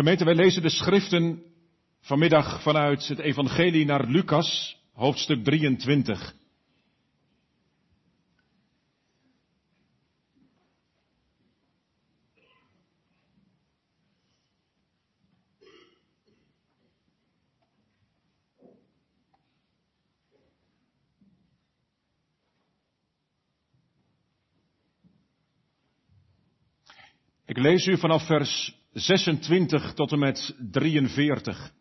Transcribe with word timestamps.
Gemeente, 0.00 0.24
wij 0.24 0.34
lezen 0.34 0.62
de 0.62 0.70
schriften 0.70 1.42
vanmiddag 2.00 2.62
vanuit 2.62 3.08
het 3.08 3.18
Evangelie 3.18 3.84
naar 3.84 4.06
Lucas, 4.06 4.76
hoofdstuk 4.92 5.44
23. 5.44 6.34
Ik 27.44 27.58
lees 27.58 27.86
u 27.86 27.98
vanaf 27.98 28.26
vers 28.26 28.79
26 28.92 29.94
tot 29.94 30.12
en 30.12 30.18
met 30.18 30.54
43. 30.70 31.72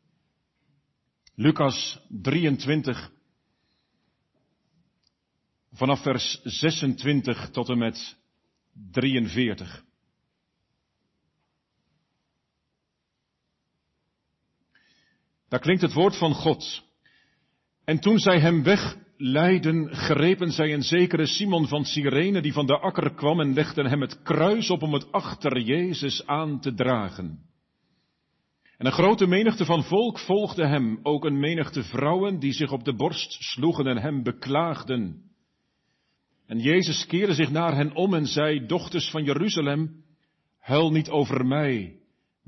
Lucas 1.36 2.00
23. 2.10 3.12
Vanaf 5.72 6.02
vers 6.02 6.42
26 6.44 7.50
tot 7.50 7.70
en 7.70 7.78
met 7.78 8.18
43. 8.92 9.84
Daar 15.48 15.60
klinkt 15.60 15.82
het 15.82 15.94
woord 15.94 16.18
van 16.18 16.34
God. 16.34 16.84
En 17.84 18.00
toen 18.00 18.20
zij 18.20 18.40
hem 18.40 18.64
wegleiden, 19.20 19.96
grepen 19.96 20.52
zij 20.52 20.74
een 20.74 20.82
zekere 20.82 21.26
Simon 21.26 21.68
van 21.68 21.86
Cyrene 21.86 22.42
die 22.42 22.54
van 22.54 22.66
de 22.66 22.78
akker 22.80 23.14
kwam 23.14 23.40
en 23.40 23.54
legden 23.54 23.86
hem 23.86 24.02
het 24.02 24.22
kruis 24.22 24.70
op 24.70 24.82
om 24.82 24.94
het 24.94 25.12
achter 25.12 25.60
Jezus 25.60 26.26
aan 26.26 26.60
te 26.60 26.74
dragen. 26.74 27.40
En 28.78 28.86
een 28.86 28.92
grote 28.92 29.28
menigte 29.28 29.66
van 29.66 29.84
volk 29.84 30.20
volgde 30.20 30.68
hem, 30.68 31.00
ook 31.04 31.26
een 31.26 31.40
menigte 31.40 31.84
vrouwen 31.84 32.40
die 32.40 32.52
zich 32.52 32.72
op 32.72 32.84
de 32.84 32.96
borst 32.96 33.38
sloegen 33.40 33.88
en 33.88 33.98
hem 33.98 34.24
beklaagden. 34.24 35.22
En 36.46 36.60
Jezus 36.60 37.06
keerde 37.06 37.34
zich 37.34 37.52
naar 37.52 37.76
hen 37.76 37.96
om 37.96 38.14
en 38.14 38.26
zei, 38.26 38.66
dochters 38.66 39.10
van 39.10 39.24
Jeruzalem, 39.24 40.04
huil 40.60 40.92
niet 40.92 41.10
over 41.10 41.46
mij, 41.46 41.99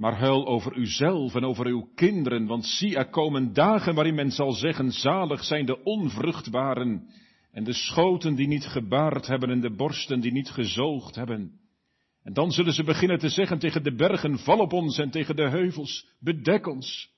maar 0.01 0.17
huil 0.17 0.47
over 0.47 0.77
uzelf 0.77 1.35
en 1.35 1.43
over 1.43 1.65
uw 1.65 1.89
kinderen, 1.95 2.45
want 2.45 2.65
zie, 2.65 2.95
er 2.95 3.09
komen 3.09 3.53
dagen 3.53 3.95
waarin 3.95 4.15
men 4.15 4.31
zal 4.31 4.51
zeggen, 4.51 4.91
zalig 4.91 5.43
zijn 5.43 5.65
de 5.65 5.83
onvruchtbaren 5.83 7.07
en 7.51 7.63
de 7.63 7.73
schoten 7.73 8.35
die 8.35 8.47
niet 8.47 8.65
gebaard 8.65 9.27
hebben 9.27 9.49
en 9.49 9.61
de 9.61 9.75
borsten 9.75 10.19
die 10.19 10.31
niet 10.31 10.49
gezoogd 10.49 11.15
hebben. 11.15 11.51
En 12.23 12.33
dan 12.33 12.51
zullen 12.51 12.73
ze 12.73 12.83
beginnen 12.83 13.19
te 13.19 13.29
zeggen 13.29 13.59
tegen 13.59 13.83
de 13.83 13.95
bergen, 13.95 14.39
val 14.39 14.59
op 14.59 14.73
ons 14.73 14.97
en 14.97 15.09
tegen 15.09 15.35
de 15.35 15.49
heuvels, 15.49 16.07
bedek 16.19 16.67
ons. 16.67 17.09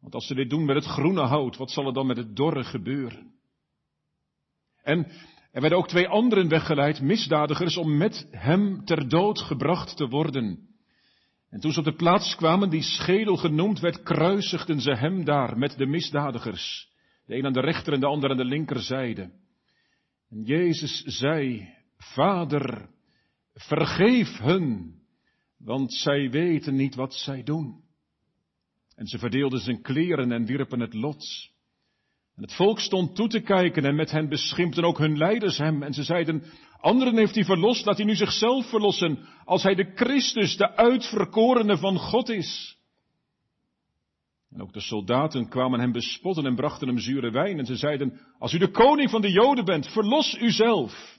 Want 0.00 0.14
als 0.14 0.26
ze 0.26 0.34
dit 0.34 0.50
doen 0.50 0.64
met 0.64 0.76
het 0.76 0.86
groene 0.86 1.22
hout, 1.22 1.56
wat 1.56 1.70
zal 1.70 1.86
er 1.86 1.92
dan 1.92 2.06
met 2.06 2.16
het 2.16 2.36
dorre 2.36 2.64
gebeuren? 2.64 3.32
En 4.82 5.06
er 5.52 5.60
werden 5.60 5.78
ook 5.78 5.88
twee 5.88 6.08
anderen 6.08 6.48
weggeleid, 6.48 7.00
misdadigers, 7.00 7.76
om 7.76 7.96
met 7.96 8.28
hem 8.30 8.84
ter 8.84 9.08
dood 9.08 9.40
gebracht 9.40 9.96
te 9.96 10.08
worden. 10.08 10.67
En 11.50 11.60
toen 11.60 11.72
ze 11.72 11.78
op 11.78 11.84
de 11.84 11.94
plaats 11.94 12.36
kwamen 12.36 12.70
die 12.70 12.82
schedel 12.82 13.36
genoemd 13.36 13.80
werd, 13.80 14.02
kruisigden 14.02 14.80
ze 14.80 14.94
hem 14.94 15.24
daar 15.24 15.58
met 15.58 15.76
de 15.76 15.86
misdadigers. 15.86 16.88
De 17.26 17.36
een 17.36 17.46
aan 17.46 17.52
de 17.52 17.60
rechter 17.60 17.92
en 17.92 18.00
de 18.00 18.06
ander 18.06 18.30
aan 18.30 18.36
de 18.36 18.44
linkerzijde. 18.44 19.30
En 20.30 20.42
Jezus 20.42 21.02
zei, 21.04 21.68
Vader, 21.96 22.88
vergeef 23.54 24.38
hun, 24.38 24.94
want 25.58 25.94
zij 25.94 26.30
weten 26.30 26.74
niet 26.74 26.94
wat 26.94 27.14
zij 27.14 27.42
doen. 27.42 27.82
En 28.94 29.06
ze 29.06 29.18
verdeelden 29.18 29.60
zijn 29.60 29.82
kleren 29.82 30.32
en 30.32 30.44
wierpen 30.44 30.80
het 30.80 30.94
lot. 30.94 31.50
En 32.36 32.42
het 32.42 32.54
volk 32.54 32.80
stond 32.80 33.14
toe 33.14 33.28
te 33.28 33.40
kijken 33.40 33.84
en 33.84 33.94
met 33.94 34.10
hen 34.10 34.28
beschimpten 34.28 34.84
ook 34.84 34.98
hun 34.98 35.16
leiders 35.16 35.58
hem. 35.58 35.82
En 35.82 35.92
ze 35.92 36.02
zeiden, 36.02 36.42
anderen 36.80 37.16
heeft 37.16 37.34
hij 37.34 37.44
verlost, 37.44 37.86
laat 37.86 37.96
hij 37.96 38.06
nu 38.06 38.14
zichzelf 38.14 38.68
verlossen, 38.68 39.18
als 39.44 39.62
hij 39.62 39.74
de 39.74 39.92
Christus, 39.94 40.56
de 40.56 40.76
uitverkorene 40.76 41.78
van 41.78 41.98
God 41.98 42.28
is. 42.28 42.78
En 44.50 44.62
ook 44.62 44.72
de 44.72 44.80
soldaten 44.80 45.48
kwamen 45.48 45.80
hem 45.80 45.92
bespotten 45.92 46.46
en 46.46 46.54
brachten 46.54 46.88
hem 46.88 46.98
zure 46.98 47.30
wijn. 47.30 47.58
En 47.58 47.66
ze 47.66 47.76
zeiden, 47.76 48.20
als 48.38 48.52
u 48.52 48.58
de 48.58 48.70
koning 48.70 49.10
van 49.10 49.20
de 49.20 49.30
Joden 49.30 49.64
bent, 49.64 49.86
verlos 49.86 50.38
uzelf. 50.40 51.18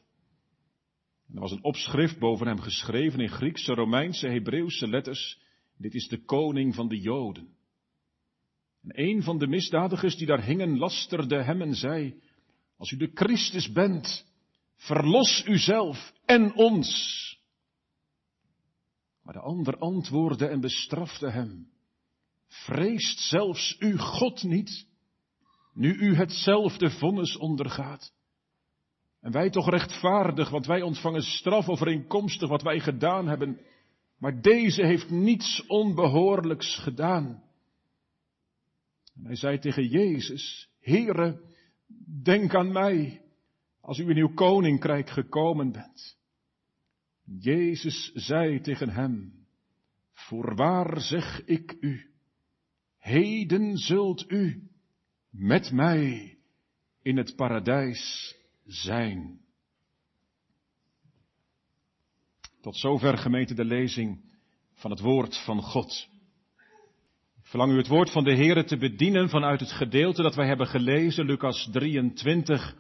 En 1.27 1.35
er 1.35 1.41
was 1.41 1.51
een 1.51 1.63
opschrift 1.63 2.19
boven 2.19 2.47
hem 2.47 2.59
geschreven 2.59 3.19
in 3.19 3.29
Griekse, 3.29 3.73
Romeinse, 3.73 4.27
Hebreeuwse 4.27 4.87
letters. 4.87 5.39
Dit 5.77 5.93
is 5.93 6.07
de 6.07 6.23
koning 6.23 6.75
van 6.75 6.87
de 6.87 6.99
Joden. 6.99 7.47
En 8.83 8.91
een 9.07 9.23
van 9.23 9.37
de 9.37 9.47
misdadigers 9.47 10.15
die 10.15 10.27
daar 10.27 10.43
hingen 10.43 10.77
lasterde 10.77 11.43
hem 11.43 11.61
en 11.61 11.75
zei, 11.75 12.21
als 12.77 12.91
u 12.91 12.97
de 12.97 13.11
Christus 13.13 13.71
bent, 13.71 14.28
verlos 14.79 15.43
uzelf 15.45 16.13
en 16.25 16.53
ons. 16.55 17.17
Maar 19.23 19.33
de 19.33 19.39
ander 19.39 19.77
antwoordde 19.77 20.47
en 20.47 20.59
bestrafte 20.59 21.29
hem, 21.29 21.69
vreest 22.47 23.19
zelfs 23.19 23.75
u 23.79 23.97
God 23.97 24.43
niet, 24.43 24.87
nu 25.73 25.93
u 25.93 26.15
hetzelfde 26.15 26.89
vonnis 26.89 27.37
ondergaat. 27.37 28.13
En 29.21 29.31
wij 29.31 29.49
toch 29.49 29.69
rechtvaardig, 29.69 30.49
want 30.49 30.65
wij 30.65 30.81
ontvangen 30.81 31.21
straf 31.21 31.69
overeenkomstig 31.69 32.49
wat 32.49 32.61
wij 32.61 32.79
gedaan 32.79 33.27
hebben. 33.27 33.59
Maar 34.17 34.41
deze 34.41 34.85
heeft 34.85 35.09
niets 35.09 35.65
onbehoorlijks 35.67 36.79
gedaan. 36.79 37.43
En 39.15 39.25
hij 39.25 39.35
zei 39.35 39.59
tegen 39.59 39.87
Jezus, 39.87 40.69
Heere, 40.79 41.41
denk 42.23 42.55
aan 42.55 42.71
mij 42.71 43.21
als 43.81 43.97
u 43.97 44.09
in 44.09 44.17
uw 44.17 44.33
koninkrijk 44.33 45.09
gekomen 45.09 45.71
bent. 45.71 46.17
Jezus 47.39 48.11
zei 48.13 48.61
tegen 48.61 48.89
hem, 48.89 49.33
voorwaar 50.11 51.01
zeg 51.01 51.45
ik 51.45 51.77
u, 51.79 52.11
heden 52.97 53.77
zult 53.77 54.31
u 54.31 54.69
met 55.29 55.71
mij 55.71 56.37
in 57.01 57.17
het 57.17 57.35
paradijs 57.35 58.35
zijn. 58.65 59.39
Tot 62.61 62.77
zover 62.77 63.17
gemeente 63.17 63.53
de 63.53 63.65
lezing 63.65 64.21
van 64.73 64.91
het 64.91 64.99
woord 64.99 65.37
van 65.43 65.61
God. 65.61 66.07
Ik 67.37 67.45
verlang 67.45 67.71
u 67.71 67.77
het 67.77 67.87
woord 67.87 68.11
van 68.11 68.23
de 68.23 68.35
Heere 68.35 68.63
te 68.63 68.77
bedienen 68.77 69.29
vanuit 69.29 69.59
het 69.59 69.71
gedeelte 69.71 70.21
dat 70.21 70.35
wij 70.35 70.47
hebben 70.47 70.67
gelezen, 70.67 71.25
Lucas 71.25 71.69
23, 71.71 72.75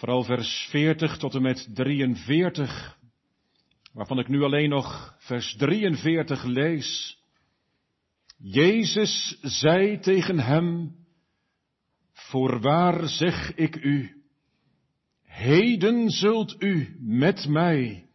vooral 0.00 0.24
vers 0.24 0.66
40 0.70 1.16
tot 1.16 1.34
en 1.34 1.42
met 1.42 1.68
43, 1.74 2.98
waarvan 3.92 4.18
ik 4.18 4.28
nu 4.28 4.42
alleen 4.42 4.68
nog 4.68 5.14
vers 5.18 5.56
43 5.56 6.44
lees. 6.44 7.18
Jezus 8.38 9.38
zei 9.42 9.98
tegen 9.98 10.38
hem, 10.38 10.94
Voorwaar 12.12 13.08
zeg 13.08 13.54
ik 13.54 13.76
u, 13.76 14.22
heden 15.22 16.10
zult 16.10 16.62
u 16.62 16.96
met 17.00 17.48
mij 17.48 18.06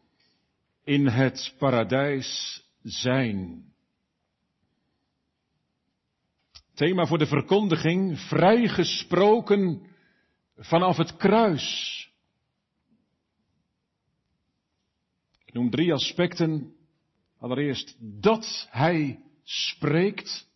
in 0.83 1.07
het 1.07 1.55
paradijs 1.57 2.61
zijn. 2.81 3.63
Thema 6.73 7.05
voor 7.05 7.17
de 7.17 7.27
verkondiging, 7.27 8.19
vrijgesproken 8.19 9.93
vanaf 10.57 10.97
het 10.97 11.15
kruis. 11.15 12.09
Ik 15.45 15.53
noem 15.53 15.69
drie 15.69 15.93
aspecten. 15.93 16.73
Allereerst 17.39 17.95
dat 17.99 18.67
hij 18.69 19.19
spreekt. 19.43 20.47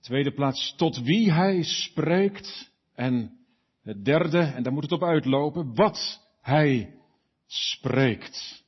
Tweede 0.00 0.32
plaats, 0.32 0.74
tot 0.76 1.02
wie 1.02 1.32
hij 1.32 1.62
spreekt. 1.62 2.72
En 2.94 3.38
het 3.82 4.04
derde, 4.04 4.38
en 4.38 4.62
daar 4.62 4.72
moet 4.72 4.82
het 4.82 4.92
op 4.92 5.02
uitlopen, 5.02 5.74
wat 5.74 6.28
hij 6.40 6.98
spreekt. 7.46 8.64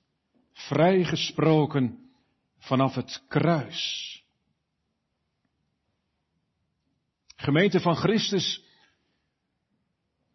Vrijgesproken 0.52 2.10
vanaf 2.58 2.94
het 2.94 3.24
kruis. 3.28 4.14
Gemeente 7.36 7.80
van 7.80 7.96
Christus, 7.96 8.65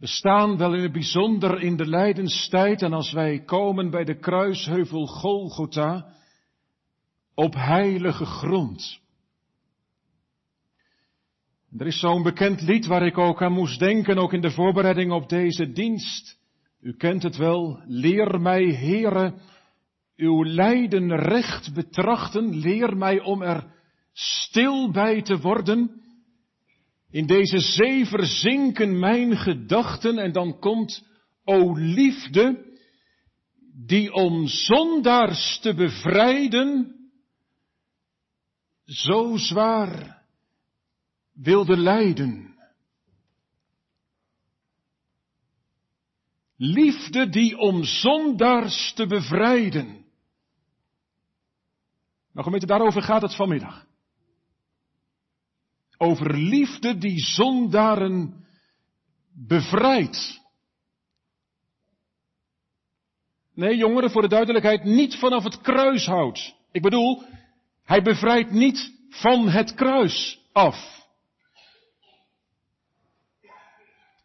we 0.01 0.07
staan 0.07 0.57
wel 0.57 0.74
in 0.74 0.81
het 0.81 0.92
bijzonder 0.92 1.62
in 1.62 1.75
de 1.75 1.86
lijdenstijd 1.86 2.81
en 2.81 2.94
als 2.94 3.12
wij 3.12 3.39
komen 3.39 3.89
bij 3.89 4.03
de 4.03 4.19
kruisheuvel 4.19 5.07
Golgotha 5.07 6.13
op 7.36 7.53
heilige 7.53 8.25
grond. 8.25 9.00
Er 11.77 11.88
is 11.88 12.00
zo'n 12.00 12.24
bekend 12.24 12.62
lied 12.62 12.86
waar 12.86 13.06
ik 13.06 13.18
ook 13.18 13.42
aan 13.42 13.51
moest 13.51 13.80
denken, 13.80 14.18
ook 14.18 14.33
in 14.33 14.42
de 14.42 14.51
voorbereiding 14.51 15.12
op 15.12 15.30
deze 15.30 15.71
dienst. 15.71 16.39
U 16.80 16.95
kent 16.95 17.24
het 17.24 17.38
wel, 17.38 17.81
leer 17.86 18.42
mij, 18.42 18.63
Heere, 18.63 19.33
uw 20.15 20.45
lijden 20.45 21.15
recht 21.15 21.74
betrachten. 21.74 22.56
Leer 22.56 22.98
mij 22.98 23.19
om 23.19 23.42
er 23.42 23.74
stil 24.13 24.92
bij 24.92 25.21
te 25.21 25.39
worden. 25.39 26.00
In 27.11 27.25
deze 27.25 27.59
zee 27.59 28.05
verzinken 28.05 28.99
mijn 28.99 29.37
gedachten 29.37 30.17
en 30.17 30.31
dan 30.31 30.59
komt, 30.59 31.07
o 31.43 31.73
liefde, 31.73 32.69
die 33.85 34.13
om 34.13 34.47
zondaars 34.47 35.59
te 35.59 35.73
bevrijden, 35.73 36.95
zo 38.85 39.37
zwaar 39.37 40.23
wilde 41.33 41.77
lijden. 41.77 42.55
Liefde 46.55 47.29
die 47.29 47.57
om 47.57 47.83
zondaars 47.83 48.93
te 48.93 49.07
bevrijden. 49.07 50.05
Nou 52.31 52.45
gemeente, 52.45 52.65
daarover 52.65 53.01
gaat 53.01 53.21
het 53.21 53.35
vanmiddag. 53.35 53.89
Over 56.01 56.38
liefde 56.38 56.98
die 56.98 57.19
zondaren 57.19 58.45
bevrijdt. 59.48 60.42
Nee, 63.53 63.75
jongeren, 63.75 64.12
voor 64.12 64.21
de 64.21 64.27
duidelijkheid, 64.27 64.83
niet 64.83 65.15
vanaf 65.15 65.44
het 65.44 65.62
kruis 65.62 66.06
houdt. 66.06 66.56
Ik 66.71 66.81
bedoel, 66.81 67.24
hij 67.83 68.01
bevrijdt 68.01 68.51
niet 68.51 68.94
van 69.09 69.50
het 69.50 69.74
kruis 69.74 70.39
af. 70.51 71.09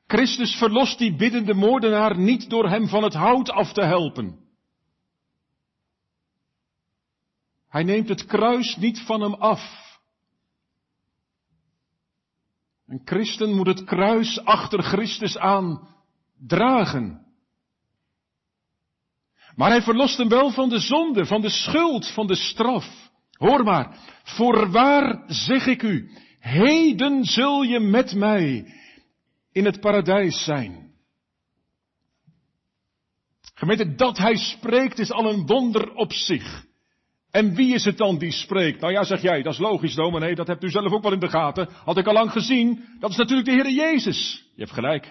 Christus 0.07 0.55
verlost 0.55 0.99
die 0.99 1.17
biddende 1.17 1.55
moordenaar 1.55 2.19
niet 2.19 2.51
door 2.51 2.69
hem 2.69 2.89
van 2.89 3.03
het 3.03 3.15
hout 3.15 3.51
af 3.51 3.73
te 3.73 3.83
helpen. 3.83 4.39
Hij 7.69 7.83
neemt 7.83 8.09
het 8.09 8.27
kruis 8.27 8.77
niet 8.77 9.01
van 9.01 9.21
hem 9.21 9.35
af. 9.35 9.86
Een 12.87 13.01
christen 13.05 13.55
moet 13.55 13.67
het 13.67 13.85
kruis 13.85 14.45
achter 14.45 14.83
Christus 14.83 15.39
aan 15.39 15.89
dragen. 16.47 17.27
Maar 19.55 19.71
hij 19.71 19.83
verlost 19.83 20.17
hem 20.17 20.29
wel 20.29 20.51
van 20.51 20.69
de 20.69 20.79
zonde, 20.79 21.27
van 21.27 21.41
de 21.41 21.51
schuld, 21.51 22.11
van 22.11 22.27
de 22.27 22.35
straf. 22.35 23.11
Hoor 23.33 23.65
maar, 23.65 23.99
voorwaar 24.23 25.25
zeg 25.27 25.67
ik 25.67 25.83
u, 25.83 26.11
heden 26.39 27.25
zul 27.25 27.63
je 27.63 27.81
met 27.81 28.15
mij 28.15 28.75
in 29.53 29.65
het 29.65 29.81
paradijs 29.81 30.45
zijn. 30.45 30.95
Gemeente, 33.55 33.95
dat 33.95 34.19
hij 34.19 34.37
spreekt 34.37 34.99
is 34.99 35.11
al 35.11 35.33
een 35.33 35.47
wonder 35.47 35.93
op 35.95 36.13
zich. 36.13 36.66
En 37.37 37.55
wie 37.55 37.75
is 37.75 37.85
het 37.85 37.97
dan 37.97 38.19
die 38.19 38.33
spreekt? 38.33 38.81
Nou 38.81 38.93
ja, 38.93 39.05
zeg 39.05 39.23
jij, 39.23 39.43
dat 39.43 39.53
is 39.53 39.59
logisch 39.59 39.95
dominee, 39.95 40.35
dat 40.35 40.47
hebt 40.47 40.63
u 40.63 40.71
zelf 40.71 40.93
ook 40.93 41.03
wel 41.03 41.13
in 41.13 41.19
de 41.19 41.29
gaten. 41.29 41.69
Had 41.85 41.97
ik 41.97 42.07
al 42.07 42.13
lang 42.13 42.33
gezien, 42.33 42.85
dat 43.01 43.11
is 43.11 43.17
natuurlijk 43.17 43.49
de 43.49 43.55
Heer 43.55 43.71
Jezus. 43.71 44.49
Je 44.55 44.61
hebt 44.61 44.75
gelijk. 44.75 45.03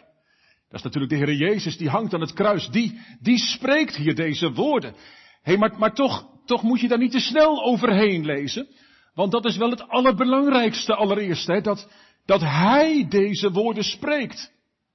Dat 0.69 0.79
is 0.79 0.81
natuurlijk 0.81 1.11
de 1.11 1.17
Heer 1.17 1.33
Jezus, 1.33 1.77
die 1.77 1.89
hangt 1.89 2.13
aan 2.13 2.21
het 2.21 2.33
kruis. 2.33 2.67
Die, 2.69 2.99
die 3.21 3.37
spreekt 3.37 3.95
hier 3.95 4.15
deze 4.15 4.51
woorden. 4.51 4.91
Hé, 4.91 4.97
hey, 5.41 5.57
maar, 5.57 5.73
maar 5.77 5.93
toch, 5.93 6.27
toch 6.45 6.61
moet 6.61 6.79
je 6.79 6.87
daar 6.87 6.97
niet 6.97 7.11
te 7.11 7.19
snel 7.19 7.63
overheen 7.63 8.25
lezen. 8.25 8.67
Want 9.13 9.31
dat 9.31 9.45
is 9.45 9.57
wel 9.57 9.69
het 9.69 9.87
allerbelangrijkste 9.87 10.95
allereerst, 10.95 11.47
hè, 11.47 11.61
dat, 11.61 11.91
dat 12.25 12.41
hij 12.41 13.05
deze 13.09 13.51
woorden 13.51 13.83
spreekt. 13.83 14.51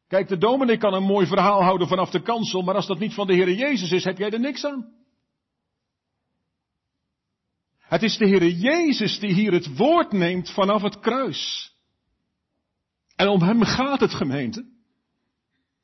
Kijk, 0.08 0.28
de 0.28 0.38
dominee 0.38 0.76
kan 0.76 0.94
een 0.94 1.02
mooi 1.02 1.26
verhaal 1.26 1.62
houden 1.62 1.88
vanaf 1.88 2.10
de 2.10 2.22
kansel, 2.22 2.62
maar 2.62 2.74
als 2.74 2.86
dat 2.86 2.98
niet 2.98 3.14
van 3.14 3.26
de 3.26 3.34
Heer 3.34 3.52
Jezus 3.52 3.92
is, 3.92 4.04
heb 4.04 4.18
jij 4.18 4.30
er 4.30 4.40
niks 4.40 4.64
aan. 4.64 4.99
Het 7.90 8.02
is 8.02 8.16
de 8.16 8.26
Heer 8.26 8.48
Jezus 8.48 9.18
die 9.18 9.32
hier 9.32 9.52
het 9.52 9.76
woord 9.76 10.12
neemt 10.12 10.50
vanaf 10.50 10.82
het 10.82 11.00
kruis. 11.00 11.72
En 13.16 13.28
om 13.28 13.42
hem 13.42 13.62
gaat 13.62 14.00
het 14.00 14.14
gemeente. 14.14 14.64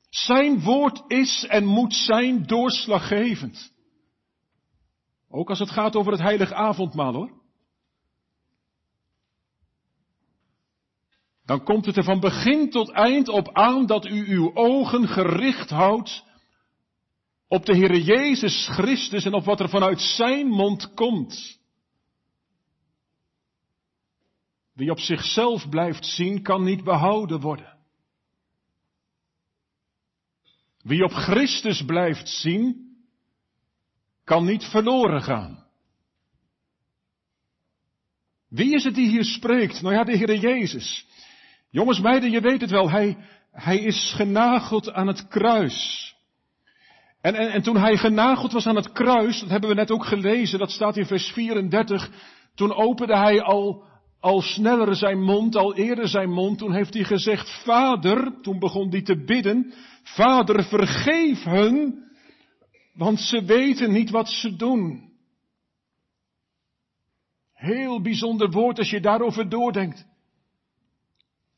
Zijn 0.09 0.61
woord 0.61 1.03
is 1.07 1.45
en 1.49 1.65
moet 1.65 1.93
zijn 1.93 2.45
doorslaggevend. 2.45 3.73
Ook 5.29 5.49
als 5.49 5.59
het 5.59 5.69
gaat 5.69 5.95
over 5.95 6.11
het 6.11 6.21
heilige 6.21 6.55
avondmaal 6.55 7.13
hoor. 7.13 7.37
dan 11.47 11.63
komt 11.63 11.85
het 11.85 11.97
er 11.97 12.03
van 12.03 12.19
begin 12.19 12.69
tot 12.69 12.89
eind 12.89 13.29
op 13.29 13.53
aan 13.53 13.85
dat 13.85 14.05
u 14.05 14.27
uw 14.27 14.55
ogen 14.55 15.07
gericht 15.07 15.69
houdt 15.69 16.23
op 17.47 17.65
de 17.65 17.75
Heere 17.75 18.03
Jezus 18.03 18.67
Christus 18.67 19.25
en 19.25 19.33
op 19.33 19.43
wat 19.43 19.59
er 19.59 19.69
vanuit 19.69 20.01
Zijn 20.01 20.47
mond 20.47 20.93
komt. 20.93 21.56
Wie 24.77 24.91
op 24.91 24.99
zichzelf 24.99 25.69
blijft 25.69 26.05
zien, 26.05 26.41
kan 26.41 26.63
niet 26.63 26.83
behouden 26.83 27.39
worden. 27.39 27.77
Wie 30.81 31.03
op 31.03 31.11
Christus 31.11 31.85
blijft 31.85 32.29
zien, 32.29 32.95
kan 34.23 34.45
niet 34.45 34.63
verloren 34.63 35.21
gaan. 35.21 35.65
Wie 38.49 38.75
is 38.75 38.83
het 38.83 38.95
die 38.95 39.09
hier 39.09 39.23
spreekt? 39.23 39.81
Nou 39.81 39.95
ja, 39.95 40.03
de 40.03 40.17
Heere 40.17 40.39
Jezus. 40.39 41.05
Jongens, 41.69 41.99
meiden, 41.99 42.31
je 42.31 42.41
weet 42.41 42.61
het 42.61 42.71
wel, 42.71 42.89
hij, 42.89 43.17
hij 43.51 43.77
is 43.77 44.13
genageld 44.15 44.91
aan 44.91 45.07
het 45.07 45.27
kruis. 45.27 46.15
En, 47.21 47.35
en, 47.35 47.51
en 47.51 47.61
toen 47.61 47.77
hij 47.77 47.97
genageld 47.97 48.51
was 48.51 48.67
aan 48.67 48.75
het 48.75 48.91
kruis, 48.91 49.39
dat 49.39 49.49
hebben 49.49 49.69
we 49.69 49.75
net 49.75 49.91
ook 49.91 50.05
gelezen, 50.05 50.59
dat 50.59 50.71
staat 50.71 50.97
in 50.97 51.05
vers 51.05 51.31
34, 51.31 52.11
toen 52.55 52.73
opende 52.73 53.17
hij 53.17 53.41
al, 53.41 53.85
al 54.19 54.41
sneller 54.41 54.95
zijn 54.95 55.21
mond, 55.21 55.55
al 55.55 55.75
eerder 55.75 56.07
zijn 56.07 56.29
mond, 56.29 56.57
toen 56.57 56.73
heeft 56.73 56.93
hij 56.93 57.03
gezegd, 57.03 57.63
Vader, 57.63 58.41
toen 58.41 58.59
begon 58.59 58.89
hij 58.89 59.01
te 59.01 59.23
bidden, 59.23 59.73
Vader, 60.03 60.63
vergeef 60.63 61.43
hun, 61.43 62.05
want 62.93 63.19
ze 63.19 63.43
weten 63.43 63.91
niet 63.91 64.09
wat 64.09 64.29
ze 64.29 64.55
doen. 64.55 65.07
Heel 67.53 68.01
bijzonder 68.01 68.51
woord 68.51 68.77
als 68.77 68.89
je 68.89 68.99
daarover 68.99 69.49
doordenkt. 69.49 70.05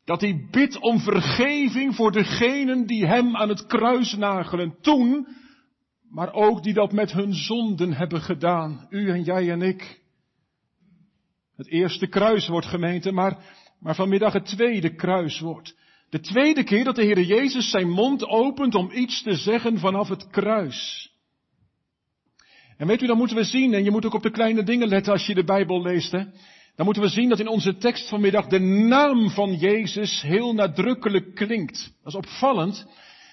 Dat 0.06 0.22
hij 0.22 0.48
bidt 0.52 0.80
om 0.80 1.00
vergeving 1.00 1.96
voor 1.96 2.12
degenen 2.12 2.86
die 2.86 3.06
hem 3.06 3.36
aan 3.36 3.50
het 3.50 3.66
kruis 3.66 4.14
nagelen 4.16 4.78
toen, 4.82 5.28
maar 6.10 6.34
ook 6.34 6.64
die 6.64 6.74
dat 6.74 6.92
met 6.92 7.12
hun 7.12 7.34
zonden 7.34 7.94
hebben 7.94 8.22
gedaan. 8.22 8.88
U 8.90 9.10
en 9.10 9.24
jij 9.24 9.52
en 9.52 9.62
ik. 9.62 9.99
Het 11.60 11.68
eerste 11.68 12.08
kruiswoord 12.08 12.66
gemeente, 12.66 13.12
maar, 13.12 13.38
maar 13.80 13.96
vanmiddag 13.96 14.34
het 14.34 14.46
tweede 14.46 14.96
kruiswoord. 14.96 15.76
De 16.10 16.20
tweede 16.20 16.64
keer 16.64 16.84
dat 16.84 16.96
de 16.96 17.04
Heer 17.04 17.22
Jezus 17.22 17.70
zijn 17.70 17.90
mond 17.90 18.26
opent 18.28 18.76
om 18.76 18.92
iets 18.92 19.24
te 19.24 19.36
zeggen 19.36 19.80
vanaf 19.80 20.08
het 20.08 20.28
kruis. 20.28 21.12
En 22.78 22.88
weet 22.88 23.02
u, 23.02 23.08
dan 23.08 23.18
moeten 23.18 23.36
we 23.36 23.44
zien, 23.44 23.74
en 23.74 23.84
je 23.84 23.92
moet 23.92 24.06
ook 24.06 24.14
op 24.14 24.24
de 24.24 24.32
kleine 24.32 24.64
dingen 24.64 24.88
letten 24.88 25.14
als 25.14 25.26
je 25.26 25.34
de 25.34 25.44
Bijbel 25.44 25.82
leest, 25.82 26.12
hè 26.12 26.24
dan 26.80 26.88
moeten 26.88 27.08
we 27.08 27.14
zien 27.14 27.30
dat 27.30 27.40
in 27.40 27.48
onze 27.48 27.78
tekst 27.78 28.10
vanmiddag 28.10 28.48
de 28.48 28.60
naam 28.60 29.30
van 29.30 29.56
Jezus 29.56 30.22
heel 30.22 30.54
nadrukkelijk 30.54 31.36
klinkt. 31.36 31.94
Dat 32.04 32.14
is 32.14 32.20
opvallend. 32.20 32.88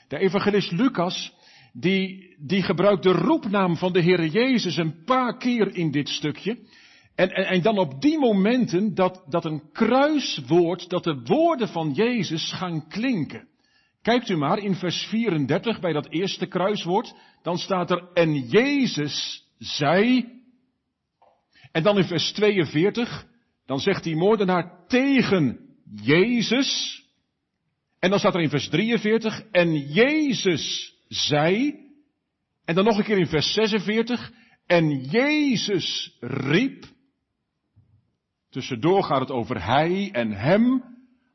De 0.09 0.19
evangelist 0.19 0.71
Lucas, 0.71 1.33
die, 1.73 2.35
die 2.39 2.63
gebruikt 2.63 3.03
de 3.03 3.13
roepnaam 3.13 3.77
van 3.77 3.93
de 3.93 4.03
Heere 4.03 4.31
Jezus 4.31 4.77
een 4.77 5.05
paar 5.05 5.37
keer 5.37 5.75
in 5.75 5.91
dit 5.91 6.09
stukje. 6.09 6.59
En, 7.17 7.31
en, 7.31 7.47
en 7.47 7.63
dan 7.63 7.79
op 7.79 8.01
die 8.01 8.19
momenten 8.19 8.95
dat, 8.95 9.25
dat 9.29 9.45
een 9.45 9.63
kruiswoord, 9.73 10.89
dat 10.89 11.05
de 11.05 11.21
woorden 11.25 11.69
van 11.69 11.93
Jezus 11.93 12.53
gaan 12.53 12.89
klinken. 12.89 13.49
Kijkt 14.03 14.29
u 14.29 14.37
maar 14.37 14.59
in 14.59 14.75
vers 14.75 15.07
34 15.07 15.81
bij 15.81 15.93
dat 15.93 16.09
eerste 16.09 16.47
kruiswoord. 16.47 17.15
Dan 17.43 17.59
staat 17.59 17.91
er, 17.91 18.09
en 18.15 18.35
Jezus 18.35 19.45
zei. 19.59 20.27
En 21.73 21.83
dan 21.83 21.99
in 21.99 22.05
vers 22.05 22.33
42, 22.33 23.27
dan 23.67 23.79
zegt 23.79 24.05
die 24.05 24.17
moordenaar 24.17 24.87
tegen 24.89 25.59
Jezus. 26.03 27.03
En 27.99 28.11
dan 28.11 28.19
staat 28.19 28.35
er 28.35 28.41
in 28.41 28.49
vers 28.49 28.69
43, 28.69 29.43
en 29.51 29.79
Jezus 29.79 30.95
zei, 31.09 31.75
en 32.65 32.75
dan 32.75 32.85
nog 32.85 32.99
een 32.99 33.05
keer 33.05 33.19
in 33.19 33.27
vers 33.27 33.53
46, 33.53 34.33
en 34.67 35.01
Jezus 35.01 36.17
riep. 36.21 36.95
Tussendoor 38.57 39.03
gaat 39.03 39.21
het 39.21 39.31
over 39.31 39.65
hij 39.65 40.09
en 40.13 40.33
hem, 40.33 40.85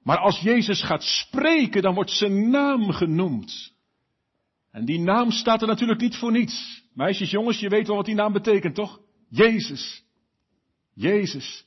maar 0.03 0.17
als 0.17 0.39
Jezus 0.39 0.83
gaat 0.83 1.03
spreken, 1.03 1.81
dan 1.81 1.93
wordt 1.93 2.11
zijn 2.11 2.49
naam 2.49 2.91
genoemd. 2.91 3.73
En 4.71 4.85
die 4.85 4.99
naam 4.99 5.31
staat 5.31 5.61
er 5.61 5.67
natuurlijk 5.67 6.01
niet 6.01 6.15
voor 6.15 6.31
niets. 6.31 6.83
Meisjes, 6.93 7.31
jongens, 7.31 7.59
je 7.59 7.69
weet 7.69 7.87
wel 7.87 7.95
wat 7.95 8.05
die 8.05 8.15
naam 8.15 8.33
betekent, 8.33 8.75
toch? 8.75 8.99
Jezus. 9.29 10.03
Jezus. 10.93 11.65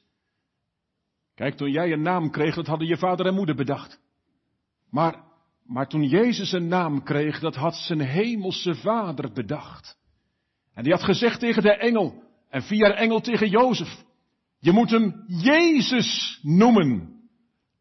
Kijk, 1.34 1.56
toen 1.56 1.70
jij 1.70 1.92
een 1.92 2.02
naam 2.02 2.30
kreeg, 2.30 2.54
dat 2.54 2.66
hadden 2.66 2.88
je 2.88 2.96
vader 2.96 3.26
en 3.26 3.34
moeder 3.34 3.54
bedacht. 3.54 4.00
Maar, 4.90 5.22
maar 5.64 5.88
toen 5.88 6.08
Jezus 6.08 6.52
een 6.52 6.68
naam 6.68 7.02
kreeg, 7.02 7.40
dat 7.40 7.54
had 7.54 7.74
zijn 7.74 8.00
hemelse 8.00 8.74
vader 8.74 9.32
bedacht. 9.32 9.98
En 10.72 10.82
die 10.82 10.92
had 10.92 11.02
gezegd 11.02 11.40
tegen 11.40 11.62
de 11.62 11.76
engel, 11.76 12.22
en 12.48 12.62
via 12.62 12.88
de 12.88 12.94
engel 12.94 13.20
tegen 13.20 13.48
Jozef, 13.48 14.04
je 14.64 14.72
moet 14.72 14.90
hem 14.90 15.24
Jezus 15.26 16.38
noemen, 16.42 17.22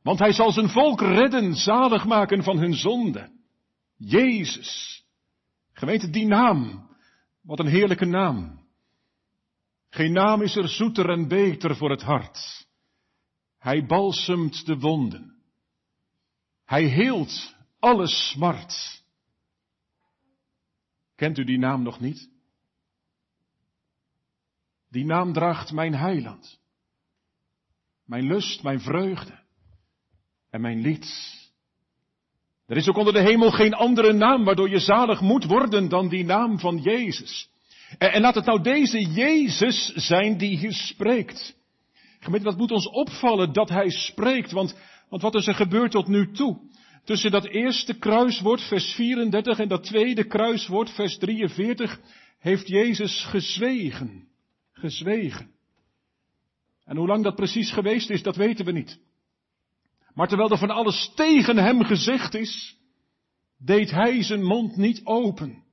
want 0.02 0.20
hij 0.20 0.34
zal 0.34 0.52
zijn 0.52 0.70
volk 0.70 1.02
redden, 1.02 1.54
zalig 1.54 2.06
maken 2.06 2.44
van 2.44 2.58
hun 2.58 2.74
zonde. 2.74 3.32
Jezus. 3.98 5.04
Gemeente, 5.72 6.10
die 6.10 6.26
naam. 6.26 6.90
Wat 7.42 7.60
een 7.60 7.68
heerlijke 7.68 8.06
naam. 8.06 8.66
Geen 9.90 10.12
naam 10.12 10.42
is 10.42 10.56
er 10.56 10.68
zoeter 10.68 11.10
en 11.10 11.28
beter 11.28 11.76
voor 11.76 11.90
het 11.90 12.02
hart. 12.02 12.68
Hij 13.58 13.86
balsemt 13.86 14.66
de 14.66 14.80
wonden. 14.80 15.36
Hij 16.66 16.84
heelt 16.84 17.56
alle 17.80 18.08
smart. 18.08 19.04
Kent 21.16 21.38
u 21.38 21.44
die 21.44 21.60
naam 21.60 21.84
nog 21.84 22.00
niet? 22.00 22.30
Die 24.90 25.06
naam 25.06 25.34
draagt 25.34 25.72
mijn 25.72 25.96
heiland. 25.96 26.62
Mijn 28.14 28.28
lust, 28.28 28.64
mijn 28.64 28.80
vreugde 28.80 29.40
en 30.50 30.62
mijn 30.62 30.82
lied. 30.82 31.14
Er 32.68 32.78
is 32.78 32.90
ook 32.90 32.98
onder 32.98 33.14
de 33.14 33.22
hemel 33.22 33.52
geen 33.52 33.74
andere 33.74 34.14
naam 34.14 34.44
waardoor 34.44 34.70
je 34.70 34.80
zalig 34.80 35.22
moet 35.22 35.46
worden 35.46 35.90
dan 35.90 36.10
die 36.10 36.26
naam 36.26 36.60
van 36.60 36.78
Jezus. 36.78 37.50
En, 37.98 38.12
en 38.12 38.22
laat 38.22 38.36
het 38.36 38.46
nou 38.46 38.62
deze 38.62 39.02
Jezus 39.02 39.94
zijn 39.96 40.38
die 40.38 40.58
hier 40.58 40.74
spreekt. 40.74 41.56
Gemeente, 42.20 42.46
dat 42.46 42.58
moet 42.58 42.72
ons 42.72 42.90
opvallen 42.90 43.54
dat 43.54 43.70
hij 43.70 43.90
spreekt, 43.90 44.52
want, 44.52 44.78
want 45.10 45.22
wat 45.22 45.36
is 45.36 45.48
er 45.48 45.56
gebeurd 45.56 45.92
tot 45.92 46.08
nu 46.08 46.32
toe? 46.32 46.58
Tussen 47.04 47.32
dat 47.32 47.46
eerste 47.46 47.94
kruiswoord, 47.94 48.62
vers 48.62 48.94
34, 48.94 49.60
en 49.60 49.68
dat 49.68 49.84
tweede 49.84 50.24
kruiswoord, 50.24 50.90
vers 50.90 51.18
43, 51.18 52.00
heeft 52.40 52.68
Jezus 52.68 53.24
gezwegen. 53.24 54.28
Gezwegen. 54.74 55.53
En 56.86 56.98
hoe 56.98 57.08
lang 57.08 57.24
dat 57.24 57.36
precies 57.36 57.72
geweest 57.72 58.10
is, 58.10 58.24
dat 58.24 58.36
weten 58.36 58.66
we 58.66 58.72
niet. 58.72 59.00
Maar 60.14 60.28
terwijl 60.28 60.52
er 60.52 60.58
van 60.58 60.70
alles 60.70 61.12
tegen 61.16 61.58
hem 61.58 61.84
gezegd 61.84 62.34
is, 62.34 62.78
deed 63.58 63.92
hij 63.92 64.24
zijn 64.24 64.44
mond 64.44 64.76
niet 64.78 65.02
open. 65.04 65.64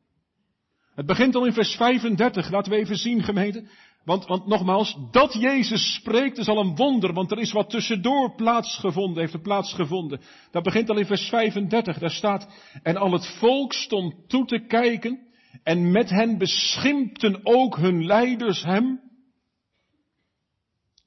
Het 0.95 1.07
begint 1.07 1.35
al 1.35 1.47
in 1.47 1.53
vers 1.53 1.75
35, 1.75 2.51
laten 2.51 2.73
we 2.73 2.79
even 2.79 2.97
zien 2.97 3.23
gemeente. 3.23 3.69
Want, 4.05 4.27
want 4.27 4.47
nogmaals, 4.47 4.97
dat 5.11 5.33
Jezus 5.33 5.95
spreekt 5.95 6.39
is 6.39 6.49
al 6.49 6.59
een 6.59 6.77
wonder, 6.77 7.13
want 7.13 7.31
er 7.31 7.39
is 7.39 7.53
wat 7.53 7.71
tussendoor 7.71 8.35
plaatsgevonden, 8.35 9.21
heeft 9.21 9.33
er 9.33 9.41
plaatsgevonden. 9.41 10.21
Dat 10.51 10.63
begint 10.63 10.91
al 10.91 10.99
in 10.99 11.07
vers 11.07 11.29
35, 11.29 11.99
daar 11.99 12.11
staat, 12.11 12.49
en 12.83 12.97
al 12.97 13.13
het 13.13 13.27
volk 13.27 13.73
stond 13.73 14.29
toe 14.29 14.45
te 14.45 14.59
kijken, 14.67 15.19
en 15.63 15.91
met 15.91 16.11
hen 16.11 16.39
beschimpten 16.39 17.41
ook 17.43 17.77
hun 17.77 18.07
leiders 18.07 18.63
hem. 18.63 19.01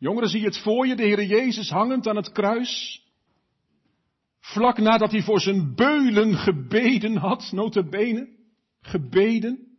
Jongeren, 0.03 0.29
zie 0.29 0.39
je 0.39 0.45
het 0.45 0.57
voor 0.57 0.87
je, 0.87 0.95
de 0.95 1.03
Heer 1.03 1.23
Jezus 1.23 1.69
hangend 1.69 2.07
aan 2.07 2.15
het 2.15 2.31
kruis? 2.31 3.01
Vlak 4.39 4.77
nadat 4.77 5.11
hij 5.11 5.21
voor 5.21 5.39
zijn 5.39 5.75
beulen 5.75 6.37
gebeden 6.37 7.17
had, 7.17 7.51
notabene, 7.51 8.29
gebeden. 8.81 9.77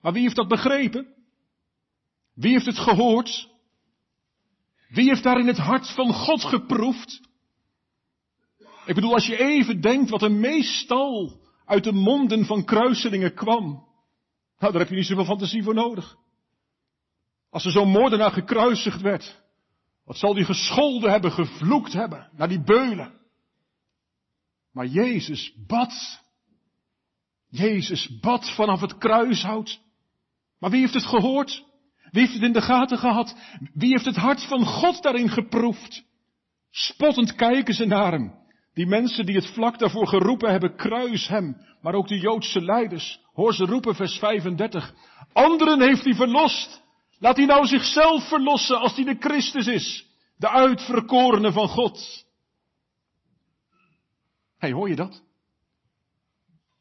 Maar 0.00 0.12
wie 0.12 0.22
heeft 0.22 0.36
dat 0.36 0.48
begrepen? 0.48 1.14
Wie 2.34 2.52
heeft 2.52 2.66
het 2.66 2.78
gehoord? 2.78 3.48
Wie 4.88 5.08
heeft 5.08 5.22
daar 5.22 5.38
in 5.38 5.46
het 5.46 5.58
hart 5.58 5.90
van 5.90 6.12
God 6.12 6.44
geproefd? 6.44 7.20
Ik 8.86 8.94
bedoel, 8.94 9.12
als 9.12 9.26
je 9.26 9.38
even 9.38 9.80
denkt 9.80 10.10
wat 10.10 10.22
er 10.22 10.32
meestal 10.32 11.40
uit 11.64 11.84
de 11.84 11.92
monden 11.92 12.44
van 12.44 12.64
kruiselingen 12.64 13.34
kwam. 13.34 13.64
Nou, 14.58 14.72
daar 14.72 14.80
heb 14.80 14.88
je 14.88 14.96
niet 14.96 15.06
zoveel 15.06 15.24
fantasie 15.24 15.62
voor 15.62 15.74
nodig. 15.74 16.16
Als 17.50 17.64
er 17.64 17.70
zo'n 17.70 17.90
moordenaar 17.90 18.32
gekruisigd 18.32 19.00
werd, 19.00 19.42
wat 20.04 20.16
zal 20.16 20.34
die 20.34 20.44
gescholden 20.44 21.10
hebben, 21.10 21.32
gevloekt 21.32 21.92
hebben, 21.92 22.30
naar 22.32 22.48
die 22.48 22.62
beulen. 22.62 23.12
Maar 24.72 24.86
Jezus 24.86 25.54
bad. 25.66 26.22
Jezus 27.48 28.18
bad 28.20 28.50
vanaf 28.50 28.80
het 28.80 28.98
kruishout. 28.98 29.80
Maar 30.58 30.70
wie 30.70 30.80
heeft 30.80 30.94
het 30.94 31.06
gehoord? 31.06 31.64
Wie 32.10 32.22
heeft 32.22 32.34
het 32.34 32.42
in 32.42 32.52
de 32.52 32.62
gaten 32.62 32.98
gehad? 32.98 33.36
Wie 33.72 33.90
heeft 33.90 34.04
het 34.04 34.16
hart 34.16 34.42
van 34.42 34.64
God 34.64 35.02
daarin 35.02 35.28
geproefd? 35.28 36.04
Spottend 36.70 37.34
kijken 37.34 37.74
ze 37.74 37.84
naar 37.84 38.12
hem. 38.12 38.34
Die 38.74 38.86
mensen 38.86 39.26
die 39.26 39.34
het 39.34 39.46
vlak 39.46 39.78
daarvoor 39.78 40.06
geroepen 40.06 40.50
hebben, 40.50 40.76
kruis 40.76 41.28
hem. 41.28 41.56
Maar 41.80 41.94
ook 41.94 42.08
de 42.08 42.18
Joodse 42.18 42.60
leiders. 42.60 43.20
Hoor 43.32 43.54
ze 43.54 43.64
roepen, 43.64 43.94
vers 43.94 44.18
35. 44.18 44.94
Anderen 45.32 45.80
heeft 45.80 46.04
hij 46.04 46.14
verlost. 46.14 46.83
Laat 47.18 47.36
hij 47.36 47.46
nou 47.46 47.66
zichzelf 47.66 48.28
verlossen 48.28 48.80
als 48.80 48.94
hij 48.94 49.04
de 49.04 49.16
Christus 49.20 49.66
is. 49.66 50.06
De 50.36 50.50
uitverkorene 50.50 51.52
van 51.52 51.68
God 51.68 52.24
hey, 54.64 54.72
hoor 54.72 54.88
je 54.88 54.96
dat? 54.96 55.22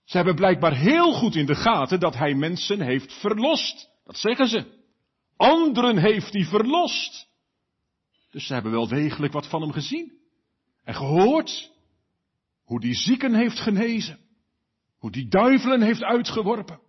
Ze 0.04 0.18
hebben 0.18 0.36
blijkbaar 0.36 0.75
heel 0.75 1.13
goed 1.13 1.36
in 1.36 1.46
de 1.46 1.56
gaten 1.56 2.00
dat 2.00 2.16
hij 2.16 2.34
mensen 2.34 2.82
heeft 2.82 3.13
verlost. 3.13 3.90
Dat 4.04 4.18
zeggen 4.18 4.48
ze. 4.48 4.82
Anderen 5.38 5.98
heeft 5.98 6.34
hij 6.34 6.44
verlost. 6.44 7.28
Dus 8.32 8.48
ze 8.48 8.54
hebben 8.54 8.72
wel 8.72 8.88
degelijk 8.88 9.34
wat 9.34 9.48
van 9.48 9.62
hem 9.62 9.72
gezien. 9.72 10.12
En 10.84 10.96
gehoord. 10.96 11.72
Hoe 12.63 12.80
die 12.80 12.94
zieken 12.94 13.34
heeft 13.34 13.60
genezen. 13.60 14.20
Hoe 14.98 15.12
die 15.12 15.28
duivelen 15.28 15.82
heeft 15.82 16.04
uitgeworpen. 16.04 16.80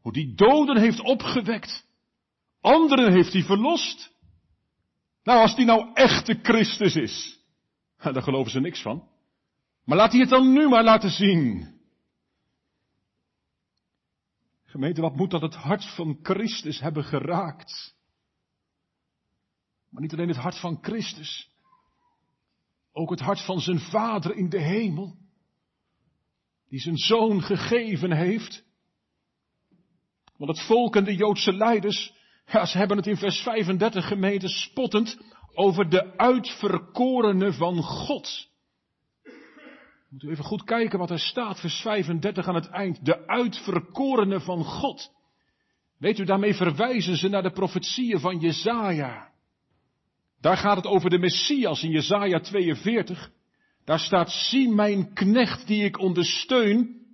Hoe 0.00 0.12
die 0.12 0.34
doden 0.34 0.76
heeft 0.76 1.00
opgewekt. 1.00 1.86
Anderen 2.60 3.12
heeft 3.12 3.32
hij 3.32 3.42
verlost. 3.42 4.16
Nou, 5.22 5.40
als 5.40 5.56
die 5.56 5.64
nou 5.64 5.90
echte 5.94 6.38
Christus 6.42 6.96
is. 6.96 7.38
Daar 8.02 8.22
geloven 8.22 8.50
ze 8.50 8.60
niks 8.60 8.82
van. 8.82 9.08
Maar 9.84 9.96
laat 9.96 10.12
hij 10.12 10.20
het 10.20 10.30
dan 10.30 10.52
nu 10.52 10.68
maar 10.68 10.84
laten 10.84 11.10
zien. 11.10 11.76
Gemeente, 14.64 15.00
wat 15.00 15.16
moet 15.16 15.30
dat 15.30 15.42
het 15.42 15.54
hart 15.54 15.94
van 15.94 16.18
Christus 16.22 16.80
hebben 16.80 17.04
geraakt? 17.04 17.94
Maar 19.88 20.02
niet 20.02 20.12
alleen 20.12 20.28
het 20.28 20.36
hart 20.36 20.60
van 20.60 20.78
Christus, 20.80 21.50
ook 22.92 23.10
het 23.10 23.20
hart 23.20 23.44
van 23.44 23.60
zijn 23.60 23.78
Vader 23.78 24.36
in 24.36 24.48
de 24.48 24.60
hemel, 24.60 25.16
die 26.68 26.80
zijn 26.80 26.96
Zoon 26.96 27.42
gegeven 27.42 28.12
heeft. 28.12 28.64
Want 30.36 30.50
het 30.56 30.66
volk 30.66 30.96
en 30.96 31.04
de 31.04 31.14
Joodse 31.14 31.52
leiders, 31.52 32.14
ja, 32.48 32.66
ze 32.66 32.78
hebben 32.78 32.96
het 32.96 33.06
in 33.06 33.16
vers 33.16 33.42
35 33.42 34.06
gemeente 34.06 34.48
spottend 34.48 35.18
over 35.54 35.88
de 35.88 36.16
uitverkorene 36.16 37.52
van 37.52 37.82
God. 37.82 38.48
Moet 40.10 40.22
u 40.22 40.30
even 40.30 40.44
goed 40.44 40.64
kijken 40.64 40.98
wat 40.98 41.10
er 41.10 41.18
staat, 41.18 41.60
vers 41.60 41.80
35 41.80 42.48
aan 42.48 42.54
het 42.54 42.68
eind. 42.68 43.04
De 43.04 43.26
uitverkorene 43.26 44.40
van 44.40 44.64
God. 44.64 45.10
Weet 45.98 46.18
u, 46.18 46.24
daarmee 46.24 46.54
verwijzen 46.54 47.16
ze 47.16 47.28
naar 47.28 47.42
de 47.42 47.50
profetieën 47.50 48.20
van 48.20 48.38
Jezaja. 48.38 49.28
Daar 50.40 50.56
gaat 50.56 50.76
het 50.76 50.86
over 50.86 51.10
de 51.10 51.18
Messias 51.18 51.82
in 51.82 51.90
Jezaja 51.90 52.40
42. 52.40 53.30
Daar 53.84 53.98
staat, 53.98 54.30
zie 54.30 54.68
mijn 54.68 55.12
knecht 55.12 55.66
die 55.66 55.84
ik 55.84 55.98
ondersteun, 55.98 57.06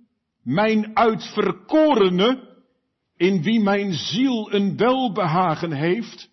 mijn 0.43 0.97
uitverkorene, 0.97 2.54
in 3.17 3.43
wie 3.43 3.59
mijn 3.59 3.93
ziel 3.93 4.53
een 4.53 4.77
welbehagen 4.77 5.71
heeft. 5.71 6.29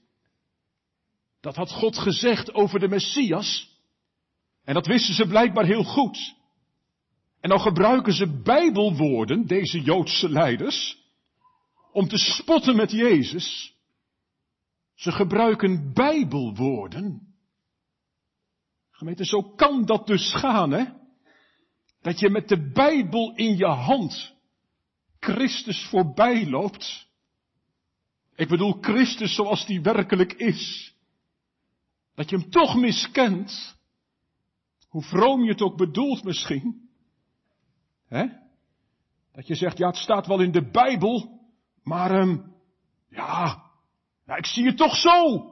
Dat 1.40 1.56
had 1.56 1.70
God 1.70 1.98
gezegd 1.98 2.54
over 2.54 2.80
de 2.80 2.88
Messias. 2.88 3.70
En 4.64 4.74
dat 4.74 4.86
wisten 4.86 5.14
ze 5.14 5.26
blijkbaar 5.26 5.64
heel 5.64 5.84
goed. 5.84 6.34
En 7.40 7.48
dan 7.48 7.60
gebruiken 7.60 8.12
ze 8.12 8.42
bijbelwoorden, 8.42 9.46
deze 9.46 9.80
Joodse 9.80 10.28
leiders, 10.28 10.98
om 11.92 12.08
te 12.08 12.18
spotten 12.18 12.76
met 12.76 12.90
Jezus. 12.90 13.74
Ze 14.94 15.12
gebruiken 15.12 15.92
bijbelwoorden. 15.92 17.34
Gemeente, 18.90 19.24
zo 19.24 19.42
kan 19.42 19.84
dat 19.84 20.06
dus 20.06 20.34
gaan, 20.34 20.70
hè? 20.70 20.84
Dat 22.00 22.20
je 22.20 22.30
met 22.30 22.48
de 22.48 22.70
Bijbel 22.72 23.34
in 23.34 23.56
je 23.56 23.66
hand 23.66 24.34
Christus 25.22 25.86
voorbij 25.86 26.46
loopt. 26.46 27.08
Ik 28.34 28.48
bedoel 28.48 28.78
Christus 28.80 29.34
zoals 29.34 29.66
die 29.66 29.80
werkelijk 29.80 30.32
is. 30.32 30.94
Dat 32.14 32.30
je 32.30 32.36
hem 32.36 32.50
toch 32.50 32.76
miskent. 32.76 33.76
Hoe 34.88 35.02
vroom 35.02 35.42
je 35.44 35.50
het 35.50 35.60
ook 35.60 35.76
bedoelt 35.76 36.24
misschien. 36.24 36.88
Hè? 38.08 38.26
Dat 39.32 39.46
je 39.46 39.54
zegt, 39.54 39.78
ja, 39.78 39.86
het 39.86 39.96
staat 39.96 40.26
wel 40.26 40.40
in 40.40 40.52
de 40.52 40.70
Bijbel, 40.70 41.40
maar, 41.82 42.20
um, 42.20 42.54
ja, 43.08 43.62
nou, 44.26 44.38
ik 44.38 44.46
zie 44.46 44.66
het 44.66 44.76
toch 44.76 44.96
zo. 44.96 45.50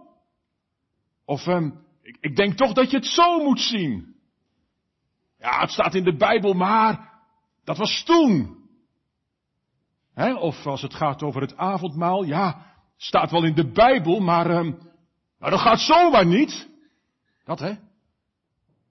Of, 1.24 1.46
um, 1.46 1.84
ik, 2.02 2.16
ik 2.20 2.36
denk 2.36 2.56
toch 2.56 2.72
dat 2.72 2.90
je 2.90 2.96
het 2.96 3.06
zo 3.06 3.44
moet 3.44 3.60
zien. 3.60 4.14
Ja, 5.38 5.60
het 5.60 5.70
staat 5.70 5.94
in 5.94 6.04
de 6.04 6.16
Bijbel, 6.16 6.52
maar 6.52 7.20
dat 7.64 7.76
was 7.76 8.02
toen. 8.04 8.59
Hè? 10.14 10.34
Of 10.34 10.66
als 10.66 10.82
het 10.82 10.94
gaat 10.94 11.22
over 11.22 11.40
het 11.40 11.56
avondmaal, 11.56 12.22
ja, 12.22 12.66
staat 12.96 13.30
wel 13.30 13.44
in 13.44 13.54
de 13.54 13.70
Bijbel, 13.70 14.20
maar, 14.20 14.50
um, 14.50 14.78
maar 15.38 15.50
dat 15.50 15.60
gaat 15.60 15.80
zomaar 15.80 16.26
niet. 16.26 16.68
Dat 17.44 17.58
hè? 17.58 17.72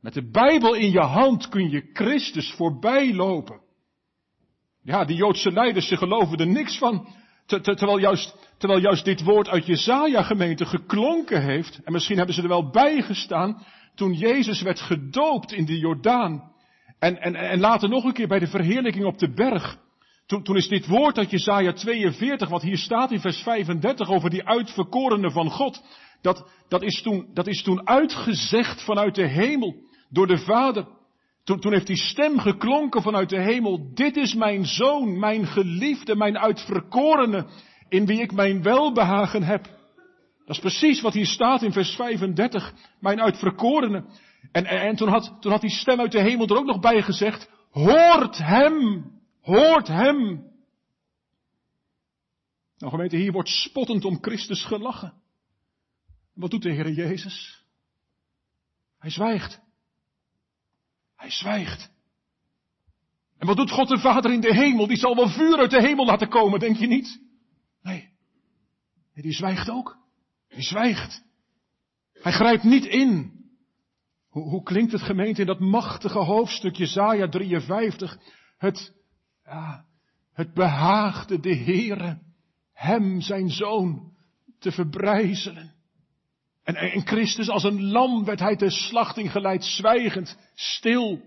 Met 0.01 0.13
de 0.13 0.29
Bijbel 0.31 0.73
in 0.73 0.91
je 0.91 1.01
hand 1.01 1.49
kun 1.49 1.69
je 1.69 1.89
Christus 1.93 2.53
voorbij 2.53 3.13
lopen. 3.13 3.59
Ja, 4.83 5.05
die 5.05 5.15
Joodse 5.15 5.51
leiders, 5.51 5.87
ze 5.87 5.97
geloven 5.97 6.37
er 6.37 6.47
niks 6.47 6.77
van. 6.77 7.07
terwijl, 7.45 7.99
juist, 7.99 8.35
terwijl 8.57 8.81
juist 8.81 9.05
dit 9.05 9.23
woord 9.23 9.47
uit 9.47 9.65
Jezaja 9.65 10.23
gemeente 10.23 10.65
geklonken 10.65 11.41
heeft. 11.41 11.79
En 11.83 11.91
misschien 11.91 12.17
hebben 12.17 12.35
ze 12.35 12.41
er 12.41 12.47
wel 12.47 12.69
bij 12.69 13.01
gestaan 13.01 13.65
toen 13.95 14.13
Jezus 14.13 14.61
werd 14.61 14.79
gedoopt 14.79 15.51
in 15.51 15.65
de 15.65 15.77
Jordaan. 15.77 16.51
En, 16.99 17.21
en, 17.21 17.35
en 17.35 17.59
later 17.59 17.89
nog 17.89 18.03
een 18.03 18.13
keer 18.13 18.27
bij 18.27 18.39
de 18.39 18.47
verheerlijking 18.47 19.05
op 19.05 19.17
de 19.17 19.33
berg. 19.33 19.77
Toen, 20.29 20.43
toen 20.43 20.55
is 20.55 20.67
dit 20.67 20.87
woord 20.87 21.17
uit 21.17 21.29
Jezaja 21.29 21.73
42, 21.73 22.49
wat 22.49 22.61
hier 22.61 22.77
staat 22.77 23.11
in 23.11 23.19
vers 23.19 23.41
35 23.41 24.09
over 24.09 24.29
die 24.29 24.47
uitverkorenen 24.47 25.31
van 25.31 25.49
God. 25.49 25.83
Dat, 26.21 26.49
dat, 26.67 26.81
is 26.81 27.01
toen, 27.01 27.29
dat 27.33 27.47
is 27.47 27.63
toen 27.63 27.87
uitgezegd 27.87 28.83
vanuit 28.83 29.15
de 29.15 29.27
hemel 29.27 29.75
door 30.09 30.27
de 30.27 30.37
Vader. 30.37 30.87
Toen, 31.43 31.59
toen 31.59 31.73
heeft 31.73 31.87
die 31.87 31.97
stem 31.97 32.39
geklonken 32.39 33.01
vanuit 33.01 33.29
de 33.29 33.41
hemel. 33.41 33.91
Dit 33.93 34.17
is 34.17 34.33
mijn 34.33 34.65
zoon, 34.65 35.19
mijn 35.19 35.47
geliefde, 35.47 36.15
mijn 36.15 36.37
uitverkorene, 36.37 37.45
in 37.87 38.05
wie 38.05 38.21
ik 38.21 38.31
mijn 38.31 38.63
welbehagen 38.63 39.43
heb. 39.43 39.63
Dat 40.45 40.55
is 40.55 40.59
precies 40.59 41.01
wat 41.01 41.13
hier 41.13 41.25
staat 41.25 41.61
in 41.61 41.71
vers 41.71 41.95
35. 41.95 42.73
Mijn 42.99 43.21
uitverkorene. 43.21 44.03
En, 44.51 44.65
en, 44.65 44.81
en 44.81 44.95
toen, 44.95 45.09
had, 45.09 45.37
toen 45.39 45.51
had 45.51 45.61
die 45.61 45.69
stem 45.69 45.99
uit 45.99 46.11
de 46.11 46.21
hemel 46.21 46.47
er 46.47 46.57
ook 46.57 46.65
nog 46.65 46.79
bij 46.79 47.01
gezegd. 47.01 47.49
Hoort 47.71 48.37
hem! 48.37 49.17
Hoort 49.49 49.87
hem! 49.87 50.47
Nou 52.77 52.91
gemeente, 52.91 53.15
hier 53.15 53.31
wordt 53.31 53.49
spottend 53.49 54.05
om 54.05 54.17
Christus 54.21 54.65
gelachen. 54.65 55.13
Wat 56.33 56.51
doet 56.51 56.61
de 56.61 56.71
Heer 56.71 56.91
Jezus? 56.91 57.65
Hij 58.99 59.09
zwijgt. 59.09 59.61
Hij 61.15 61.29
zwijgt. 61.31 61.91
En 63.37 63.47
wat 63.47 63.57
doet 63.57 63.71
God 63.71 63.87
de 63.87 63.99
Vader 63.99 64.31
in 64.31 64.41
de 64.41 64.53
hemel? 64.53 64.87
Die 64.87 64.97
zal 64.97 65.15
wel 65.15 65.29
vuur 65.29 65.57
uit 65.57 65.71
de 65.71 65.81
hemel 65.81 66.05
laten 66.05 66.29
komen, 66.29 66.59
denk 66.59 66.77
je 66.77 66.87
niet? 66.87 67.21
Nee. 67.81 68.09
die 69.13 69.33
zwijgt 69.33 69.69
ook. 69.69 69.97
Die 70.47 70.63
zwijgt. 70.63 71.23
Hij 72.13 72.31
grijpt 72.31 72.63
niet 72.63 72.85
in. 72.85 73.33
Hoe, 74.27 74.49
hoe 74.49 74.63
klinkt 74.63 74.91
het 74.91 75.01
gemeente 75.01 75.41
in 75.41 75.47
dat 75.47 75.59
machtige 75.59 76.19
hoofdstuk 76.19 76.75
Jezaja 76.75 77.29
53? 77.29 78.17
Het, 78.57 78.97
ja, 79.49 79.85
het 80.33 80.53
behaagde 80.53 81.39
de 81.39 81.55
Heere 81.55 82.19
hem, 82.73 83.21
zijn 83.21 83.49
zoon, 83.49 84.11
te 84.59 84.71
verbrijzelen. 84.71 85.73
En, 86.63 86.75
en 86.75 87.07
Christus 87.07 87.49
als 87.49 87.63
een 87.63 87.83
lam 87.83 88.25
werd 88.25 88.39
hij 88.39 88.55
ter 88.55 88.71
slachting 88.71 89.31
geleid, 89.31 89.63
zwijgend, 89.63 90.37
stil. 90.55 91.21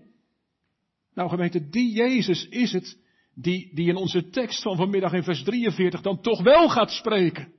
Nou 1.13 1.29
gemeente, 1.29 1.69
die 1.69 1.93
Jezus 1.93 2.47
is 2.47 2.71
het 2.71 2.97
die, 3.35 3.71
die 3.73 3.87
in 3.87 3.95
onze 3.95 4.29
tekst 4.29 4.61
van 4.61 4.75
vanmiddag 4.75 5.13
in 5.13 5.23
vers 5.23 5.43
43 5.43 6.01
dan 6.01 6.21
toch 6.21 6.41
wel 6.41 6.69
gaat 6.69 6.91
spreken. 6.91 7.53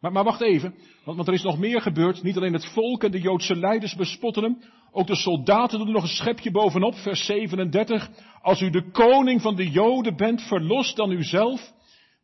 Maar, 0.00 0.12
maar 0.12 0.24
wacht 0.24 0.40
even, 0.40 0.74
want, 1.04 1.16
want 1.16 1.28
er 1.28 1.34
is 1.34 1.42
nog 1.42 1.58
meer 1.58 1.80
gebeurd. 1.80 2.22
Niet 2.22 2.36
alleen 2.36 2.52
het 2.52 2.72
volk 2.72 3.04
en 3.04 3.10
de 3.10 3.20
Joodse 3.20 3.56
leiders 3.56 3.94
bespotten 3.94 4.42
hem, 4.42 4.62
ook 4.92 5.06
de 5.06 5.16
soldaten 5.16 5.78
doen 5.78 5.86
er 5.86 5.92
nog 5.92 6.02
een 6.02 6.08
schepje 6.08 6.50
bovenop, 6.50 6.94
vers 6.94 7.24
37. 7.24 8.10
Als 8.42 8.60
u 8.60 8.70
de 8.70 8.90
koning 8.90 9.42
van 9.42 9.56
de 9.56 9.70
Joden 9.70 10.16
bent, 10.16 10.42
verlost 10.42 10.96
dan 10.96 11.10
uzelf. 11.10 11.72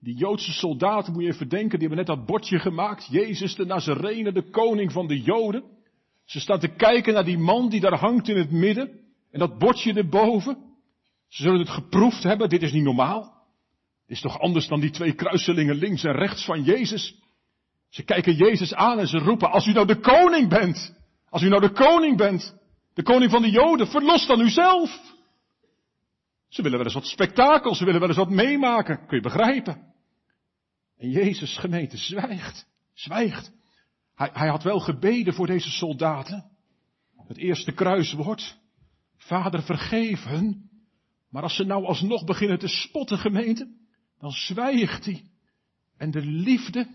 Die 0.00 0.16
Joodse 0.16 0.52
soldaten, 0.52 1.12
moet 1.12 1.22
je 1.22 1.28
even 1.28 1.48
denken, 1.48 1.78
die 1.78 1.88
hebben 1.88 2.06
net 2.06 2.16
dat 2.16 2.26
bordje 2.26 2.58
gemaakt. 2.58 3.08
Jezus 3.10 3.54
de 3.54 3.64
Nazarene, 3.64 4.32
de 4.32 4.50
koning 4.50 4.92
van 4.92 5.06
de 5.06 5.20
Joden. 5.20 5.64
Ze 6.24 6.40
staan 6.40 6.58
te 6.58 6.68
kijken 6.68 7.14
naar 7.14 7.24
die 7.24 7.38
man 7.38 7.68
die 7.68 7.80
daar 7.80 7.98
hangt 7.98 8.28
in 8.28 8.36
het 8.36 8.50
midden. 8.50 8.90
En 9.30 9.38
dat 9.38 9.58
bordje 9.58 9.92
erboven. 9.92 10.56
Ze 11.28 11.42
zullen 11.42 11.60
het 11.60 11.68
geproefd 11.68 12.22
hebben, 12.22 12.48
dit 12.48 12.62
is 12.62 12.72
niet 12.72 12.84
normaal. 12.84 13.22
Dit 14.06 14.16
is 14.16 14.22
toch 14.22 14.40
anders 14.40 14.68
dan 14.68 14.80
die 14.80 14.90
twee 14.90 15.14
kruiselingen 15.14 15.74
links 15.74 16.04
en 16.04 16.12
rechts 16.12 16.44
van 16.44 16.62
Jezus. 16.62 17.14
Ze 17.88 18.02
kijken 18.02 18.34
Jezus 18.34 18.74
aan 18.74 18.98
en 18.98 19.06
ze 19.06 19.18
roepen, 19.18 19.50
als 19.50 19.66
u 19.66 19.72
nou 19.72 19.86
de 19.86 20.00
koning 20.00 20.48
bent. 20.48 20.94
Als 21.28 21.42
u 21.42 21.48
nou 21.48 21.60
de 21.60 21.72
koning 21.72 22.16
bent. 22.16 22.54
De 22.94 23.02
koning 23.02 23.30
van 23.30 23.42
de 23.42 23.50
Joden, 23.50 23.86
verlos 23.86 24.26
dan 24.26 24.40
uzelf. 24.40 25.14
Ze 26.48 26.62
willen 26.62 26.76
wel 26.76 26.86
eens 26.86 26.94
wat 26.94 27.06
spektakel, 27.06 27.74
ze 27.74 27.84
willen 27.84 28.00
wel 28.00 28.08
eens 28.08 28.18
wat 28.18 28.30
meemaken. 28.30 29.06
Kun 29.06 29.16
je 29.16 29.22
begrijpen? 29.22 29.94
En 30.98 31.10
Jezus 31.10 31.58
gemeente 31.58 31.96
zwijgt, 31.96 32.66
zwijgt. 32.92 33.52
Hij, 34.14 34.30
hij 34.32 34.48
had 34.48 34.62
wel 34.62 34.80
gebeden 34.80 35.34
voor 35.34 35.46
deze 35.46 35.70
soldaten. 35.70 36.50
Het 37.26 37.36
eerste 37.36 37.72
kruiswoord. 37.72 38.58
Vader 39.16 39.62
vergeef. 39.62 40.26
Maar 41.28 41.42
als 41.42 41.56
ze 41.56 41.64
nou 41.64 41.84
alsnog 41.84 42.24
beginnen 42.24 42.58
te 42.58 42.68
spotten 42.68 43.18
gemeente, 43.18 43.74
dan 44.18 44.30
zwijgt 44.30 45.04
hij. 45.04 45.24
En 45.96 46.10
de 46.10 46.20
liefde, 46.20 46.88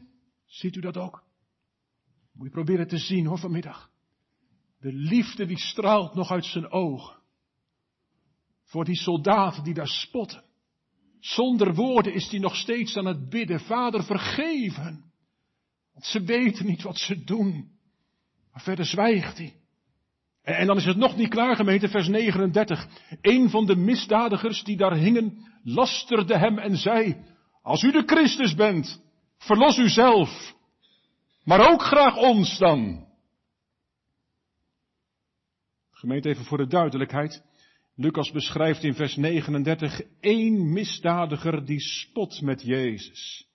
ziet 0.45 0.75
u 0.75 0.79
dat 0.79 0.97
ook? 0.97 1.23
Moet 2.33 2.45
je 2.45 2.51
proberen 2.51 2.87
te 2.87 2.97
zien 2.97 3.25
hoor 3.25 3.39
vanmiddag. 3.39 3.90
De 4.81 4.93
liefde 4.93 5.45
die 5.45 5.59
straalt 5.59 6.13
nog 6.13 6.31
uit 6.31 6.45
zijn 6.45 6.71
ogen. 6.71 7.15
Voor 8.63 8.85
die 8.85 8.95
soldaten 8.95 9.63
die 9.63 9.73
daar 9.73 9.87
spotten. 9.87 10.43
Zonder 11.19 11.73
woorden 11.73 12.13
is 12.13 12.29
hij 12.29 12.39
nog 12.39 12.55
steeds 12.55 12.97
aan 12.97 13.05
het 13.05 13.29
bidden. 13.29 13.59
Vader, 13.59 14.03
vergeef 14.03 14.75
hen. 14.75 15.03
Want 15.93 16.05
ze 16.05 16.23
weten 16.23 16.65
niet 16.65 16.81
wat 16.81 16.97
ze 16.97 17.23
doen. 17.23 17.71
Maar 18.51 18.61
verder 18.61 18.85
zwijgt 18.85 19.37
hij. 19.37 19.55
En 20.41 20.67
dan 20.67 20.77
is 20.77 20.85
het 20.85 20.97
nog 20.97 21.15
niet 21.15 21.29
klaar, 21.29 21.55
vers 21.89 22.07
39. 22.07 22.87
Een 23.21 23.49
van 23.49 23.65
de 23.65 23.75
misdadigers 23.75 24.63
die 24.63 24.77
daar 24.77 24.95
hingen, 24.95 25.47
lasterde 25.63 26.37
hem 26.37 26.57
en 26.57 26.77
zei, 26.77 27.25
als 27.61 27.83
u 27.83 27.91
de 27.91 28.03
Christus 28.05 28.55
bent, 28.55 29.01
verlos 29.37 29.77
u 29.77 29.89
zelf, 29.89 30.55
maar 31.43 31.71
ook 31.71 31.81
graag 31.81 32.17
ons 32.17 32.57
dan. 32.57 33.09
Gemeente, 36.01 36.29
even 36.29 36.45
voor 36.45 36.57
de 36.57 36.67
duidelijkheid. 36.67 37.43
Lucas 37.95 38.31
beschrijft 38.31 38.83
in 38.83 38.93
vers 38.93 39.15
39 39.15 40.01
één 40.19 40.73
misdadiger 40.73 41.65
die 41.65 41.79
spot 41.79 42.41
met 42.41 42.61
Jezus. 42.61 43.47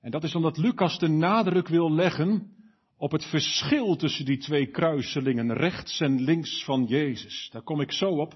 En 0.00 0.10
dat 0.10 0.24
is 0.24 0.34
omdat 0.34 0.56
Lucas 0.56 0.98
de 0.98 1.08
nadruk 1.08 1.68
wil 1.68 1.92
leggen 1.92 2.56
op 2.96 3.12
het 3.12 3.24
verschil 3.24 3.96
tussen 3.96 4.24
die 4.24 4.38
twee 4.38 4.66
kruiselingen, 4.66 5.52
rechts 5.52 6.00
en 6.00 6.20
links 6.20 6.64
van 6.64 6.84
Jezus. 6.84 7.48
Daar 7.52 7.62
kom 7.62 7.80
ik 7.80 7.92
zo 7.92 8.08
op. 8.08 8.32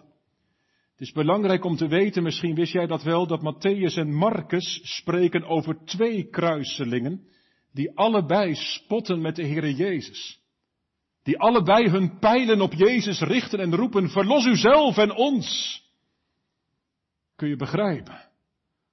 Het 0.90 1.00
is 1.00 1.12
belangrijk 1.12 1.64
om 1.64 1.76
te 1.76 1.88
weten, 1.88 2.22
misschien 2.22 2.54
wist 2.54 2.72
jij 2.72 2.86
dat 2.86 3.02
wel, 3.02 3.26
dat 3.26 3.40
Matthäus 3.40 3.94
en 3.94 4.14
Marcus 4.14 4.80
spreken 4.82 5.44
over 5.44 5.84
twee 5.84 6.28
kruiselingen, 6.28 7.26
die 7.72 7.96
allebei 7.96 8.54
spotten 8.54 9.20
met 9.20 9.36
de 9.36 9.46
Heere 9.46 9.74
Jezus. 9.74 10.46
Die 11.28 11.38
allebei 11.38 11.88
hun 11.88 12.18
pijlen 12.18 12.60
op 12.60 12.72
Jezus 12.72 13.20
richten 13.20 13.60
en 13.60 13.74
roepen, 13.74 14.10
verlos 14.10 14.46
uzelf 14.46 14.96
en 14.96 15.14
ons. 15.14 15.82
Kun 17.36 17.48
je 17.48 17.56
begrijpen? 17.56 18.28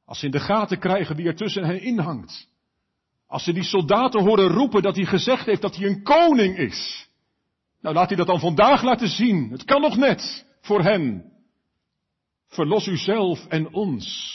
Als 0.06 0.20
ze 0.20 0.26
in 0.26 0.32
de 0.32 0.40
gaten 0.40 0.80
krijgen 0.80 1.16
wie 1.16 1.28
er 1.28 1.36
tussen 1.36 1.66
hen 1.66 1.82
inhangt. 1.82 2.50
Als 3.28 3.44
ze 3.44 3.54
die 3.54 3.64
soldaten 3.64 4.24
horen 4.24 4.48
roepen 4.48 4.82
dat 4.82 4.96
hij 4.96 5.06
gezegd 5.06 5.46
heeft 5.46 5.62
dat 5.62 5.76
hij 5.76 5.88
een 5.88 6.04
koning 6.04 6.58
is. 6.58 7.10
Nou, 7.82 7.96
laat 7.96 8.08
hij 8.08 8.18
dat 8.18 8.28
dan 8.28 8.40
vandaag 8.40 8.84
laten 8.84 9.10
zien. 9.10 9.52
Het 9.52 9.64
kan 9.64 9.82
nog 9.82 9.96
net 9.98 10.46
voor 10.62 10.84
hen. 10.84 11.32
Verlos 12.48 12.88
uzelf 12.88 13.46
en 13.48 13.74
ons. 13.74 14.34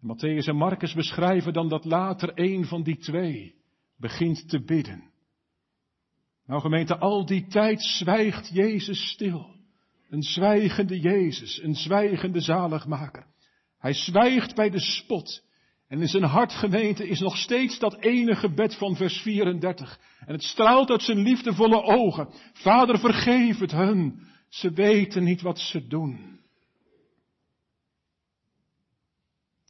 Matthäus 0.00 0.46
en 0.46 0.56
Marcus 0.56 0.94
beschrijven 0.94 1.52
dan 1.52 1.68
dat 1.68 1.84
later 1.84 2.30
een 2.34 2.64
van 2.64 2.82
die 2.82 2.96
twee 2.96 3.54
begint 3.96 4.48
te 4.48 4.64
bidden. 4.64 5.16
Nou 6.48 6.60
gemeente, 6.60 6.98
al 6.98 7.26
die 7.26 7.46
tijd 7.46 7.82
zwijgt 7.82 8.50
Jezus 8.52 9.08
stil. 9.08 9.56
Een 10.08 10.22
zwijgende 10.22 11.00
Jezus, 11.00 11.62
een 11.62 11.74
zwijgende 11.74 12.40
zaligmaker. 12.40 13.26
Hij 13.78 13.92
zwijgt 13.92 14.54
bij 14.54 14.70
de 14.70 14.80
spot. 14.80 15.42
En 15.88 16.00
in 16.00 16.08
zijn 16.08 16.22
hart 16.22 16.52
gemeente 16.52 17.08
is 17.08 17.20
nog 17.20 17.36
steeds 17.36 17.78
dat 17.78 18.00
ene 18.00 18.34
gebed 18.36 18.74
van 18.74 18.96
vers 18.96 19.20
34. 19.20 20.00
En 20.18 20.32
het 20.32 20.42
straalt 20.42 20.90
uit 20.90 21.02
zijn 21.02 21.18
liefdevolle 21.18 21.82
ogen. 21.82 22.28
Vader 22.52 22.98
vergeef 22.98 23.58
het 23.58 23.72
hun. 23.72 24.26
Ze 24.48 24.70
weten 24.70 25.24
niet 25.24 25.40
wat 25.40 25.58
ze 25.58 25.86
doen. 25.86 26.40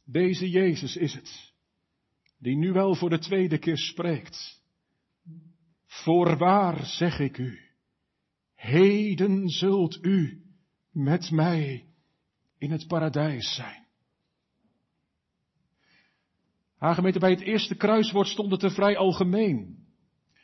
Deze 0.05 0.49
Jezus 0.49 0.95
is 0.95 1.13
het. 1.13 1.53
Die 2.37 2.57
nu 2.57 2.71
wel 2.71 2.95
voor 2.95 3.09
de 3.09 3.19
tweede 3.19 3.57
keer 3.57 3.77
spreekt. 3.77 4.58
Voorwaar 5.89 6.85
zeg 6.85 7.19
ik 7.19 7.37
u, 7.37 7.59
heden 8.55 9.49
zult 9.49 10.03
u 10.03 10.43
met 10.91 11.31
mij 11.31 11.85
in 12.57 12.71
het 12.71 12.87
paradijs 12.87 13.55
zijn. 13.55 13.87
Hagemeente, 16.77 17.19
bij 17.19 17.29
het 17.29 17.41
eerste 17.41 17.75
kruiswoord 17.75 18.27
stond 18.27 18.51
het 18.51 18.63
er 18.63 18.71
vrij 18.71 18.97
algemeen. 18.97 19.87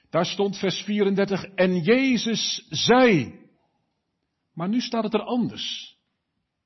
Daar 0.09 0.25
stond 0.25 0.57
vers 0.57 0.81
34, 0.81 1.43
en 1.43 1.79
Jezus 1.79 2.67
zei. 2.69 3.39
Maar 4.53 4.69
nu 4.69 4.81
staat 4.81 5.03
het 5.03 5.13
er 5.13 5.23
anders. 5.23 5.97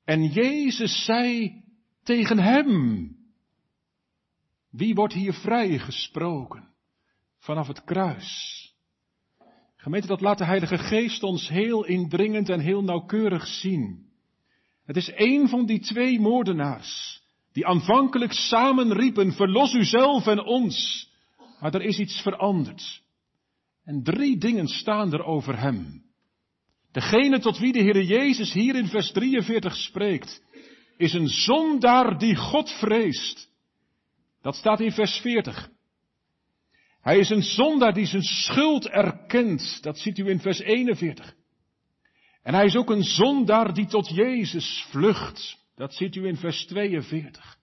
En 0.04 0.26
Jezus 0.26 1.04
zei 1.04 1.54
tegen 2.02 2.38
hem. 2.38 3.16
Wie 4.70 4.94
wordt 4.94 5.14
hier 5.14 5.32
vrijgesproken 5.32 6.68
vanaf 7.38 7.66
het 7.66 7.84
kruis? 7.84 8.69
Gemeente, 9.80 10.06
dat 10.06 10.20
laat 10.20 10.38
de 10.38 10.44
Heilige 10.44 10.78
Geest 10.78 11.22
ons 11.22 11.48
heel 11.48 11.84
indringend 11.84 12.48
en 12.48 12.60
heel 12.60 12.82
nauwkeurig 12.82 13.46
zien. 13.46 14.06
Het 14.84 14.96
is 14.96 15.12
een 15.14 15.48
van 15.48 15.66
die 15.66 15.80
twee 15.80 16.20
moordenaars, 16.20 17.22
die 17.52 17.66
aanvankelijk 17.66 18.32
samen 18.32 18.92
riepen, 18.92 19.32
verlos 19.32 19.74
uzelf 19.74 20.26
en 20.26 20.44
ons. 20.44 21.08
Maar 21.60 21.74
er 21.74 21.82
is 21.82 21.98
iets 21.98 22.20
veranderd. 22.22 23.02
En 23.84 24.02
drie 24.02 24.38
dingen 24.38 24.66
staan 24.66 25.12
er 25.12 25.24
over 25.24 25.58
hem. 25.58 26.02
Degene 26.92 27.38
tot 27.38 27.58
wie 27.58 27.72
de 27.72 27.82
Heer 27.82 28.02
Jezus 28.02 28.52
hier 28.52 28.76
in 28.76 28.86
vers 28.86 29.12
43 29.12 29.76
spreekt, 29.76 30.42
is 30.96 31.12
een 31.12 31.28
zondaar 31.28 32.18
die 32.18 32.36
God 32.36 32.70
vreest. 32.70 33.48
Dat 34.42 34.54
staat 34.54 34.80
in 34.80 34.92
vers 34.92 35.18
40. 35.18 35.70
Hij 37.00 37.18
is 37.18 37.30
een 37.30 37.42
zondaar 37.42 37.92
die 37.94 38.06
zijn 38.06 38.22
schuld 38.22 38.88
erkent. 38.88 39.82
Dat 39.82 39.98
ziet 39.98 40.18
u 40.18 40.28
in 40.28 40.40
vers 40.40 40.58
41. 40.58 41.34
En 42.42 42.54
hij 42.54 42.64
is 42.64 42.76
ook 42.76 42.90
een 42.90 43.04
zondaar 43.04 43.74
die 43.74 43.86
tot 43.86 44.08
Jezus 44.08 44.86
vlucht. 44.90 45.58
Dat 45.74 45.94
ziet 45.94 46.16
u 46.16 46.26
in 46.26 46.36
vers 46.36 46.66
42. 46.66 47.58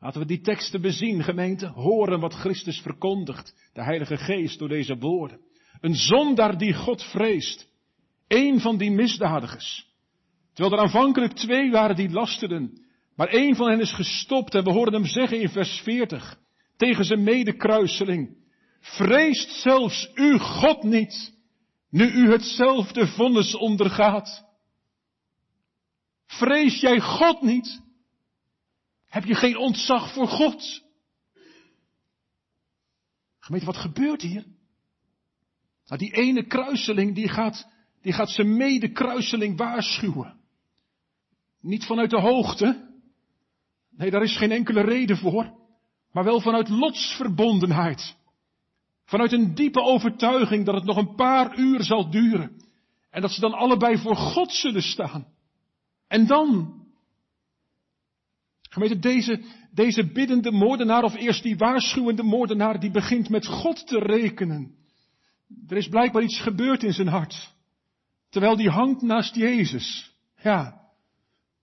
Laten 0.00 0.20
we 0.20 0.26
die 0.26 0.40
teksten 0.40 0.80
bezien, 0.80 1.22
gemeente. 1.22 1.66
Horen 1.66 2.20
wat 2.20 2.34
Christus 2.34 2.80
verkondigt. 2.80 3.70
De 3.72 3.82
Heilige 3.82 4.16
Geest 4.16 4.58
door 4.58 4.68
deze 4.68 4.98
woorden. 4.98 5.40
Een 5.80 5.94
zondaar 5.94 6.58
die 6.58 6.74
God 6.74 7.02
vreest. 7.02 7.68
Eén 8.28 8.60
van 8.60 8.78
die 8.78 8.90
misdadigers. 8.90 9.86
Terwijl 10.52 10.76
er 10.76 10.82
aanvankelijk 10.82 11.32
twee 11.32 11.70
waren 11.70 11.96
die 11.96 12.10
lasterden. 12.10 12.86
Maar 13.16 13.28
één 13.28 13.56
van 13.56 13.70
hen 13.70 13.80
is 13.80 13.92
gestopt 13.92 14.54
en 14.54 14.64
we 14.64 14.70
horen 14.70 14.92
hem 14.92 15.06
zeggen 15.06 15.40
in 15.40 15.48
vers 15.48 15.80
40. 15.80 16.38
Tegen 16.76 17.04
zijn 17.04 17.22
medekruiseling. 17.22 18.37
Vreest 18.96 19.50
zelfs 19.50 20.10
u 20.14 20.38
God 20.38 20.82
niet, 20.82 21.32
nu 21.90 22.10
u 22.10 22.30
hetzelfde 22.30 23.06
vonnis 23.06 23.54
ondergaat. 23.54 24.44
Vrees 26.26 26.80
jij 26.80 27.00
God 27.00 27.42
niet? 27.42 27.80
Heb 29.06 29.24
je 29.24 29.34
geen 29.34 29.56
ontzag 29.56 30.12
voor 30.12 30.28
God? 30.28 30.82
Gemeente, 33.38 33.66
wat 33.66 33.76
gebeurt 33.76 34.22
hier? 34.22 34.44
Nou, 35.86 36.00
die 36.00 36.12
ene 36.12 36.46
kruiseling, 36.46 37.14
die 37.14 37.28
gaat, 37.28 37.68
die 38.02 38.12
gaat 38.12 38.30
zijn 38.30 38.56
medekruiseling 38.56 39.56
waarschuwen. 39.56 40.40
Niet 41.60 41.84
vanuit 41.84 42.10
de 42.10 42.20
hoogte. 42.20 42.88
Nee, 43.90 44.10
daar 44.10 44.22
is 44.22 44.36
geen 44.36 44.50
enkele 44.50 44.80
reden 44.80 45.16
voor. 45.16 45.56
Maar 46.12 46.24
wel 46.24 46.40
vanuit 46.40 46.68
lotsverbondenheid. 46.68 48.16
Vanuit 49.08 49.32
een 49.32 49.54
diepe 49.54 49.80
overtuiging 49.80 50.64
dat 50.64 50.74
het 50.74 50.84
nog 50.84 50.96
een 50.96 51.14
paar 51.14 51.58
uur 51.58 51.82
zal 51.82 52.10
duren. 52.10 52.62
En 53.10 53.20
dat 53.20 53.30
ze 53.30 53.40
dan 53.40 53.52
allebei 53.52 53.98
voor 53.98 54.16
God 54.16 54.52
zullen 54.52 54.82
staan. 54.82 55.26
En 56.08 56.26
dan. 56.26 56.74
Gemeente, 58.70 58.98
deze, 58.98 59.42
deze 59.72 60.12
biddende 60.12 60.50
moordenaar, 60.50 61.02
of 61.02 61.14
eerst 61.14 61.42
die 61.42 61.56
waarschuwende 61.56 62.22
moordenaar, 62.22 62.80
die 62.80 62.90
begint 62.90 63.28
met 63.28 63.46
God 63.46 63.86
te 63.86 63.98
rekenen. 63.98 64.74
Er 65.68 65.76
is 65.76 65.88
blijkbaar 65.88 66.22
iets 66.22 66.40
gebeurd 66.40 66.82
in 66.82 66.92
zijn 66.92 67.08
hart. 67.08 67.54
Terwijl 68.30 68.56
die 68.56 68.70
hangt 68.70 69.02
naast 69.02 69.34
Jezus. 69.34 70.14
Ja, 70.42 70.80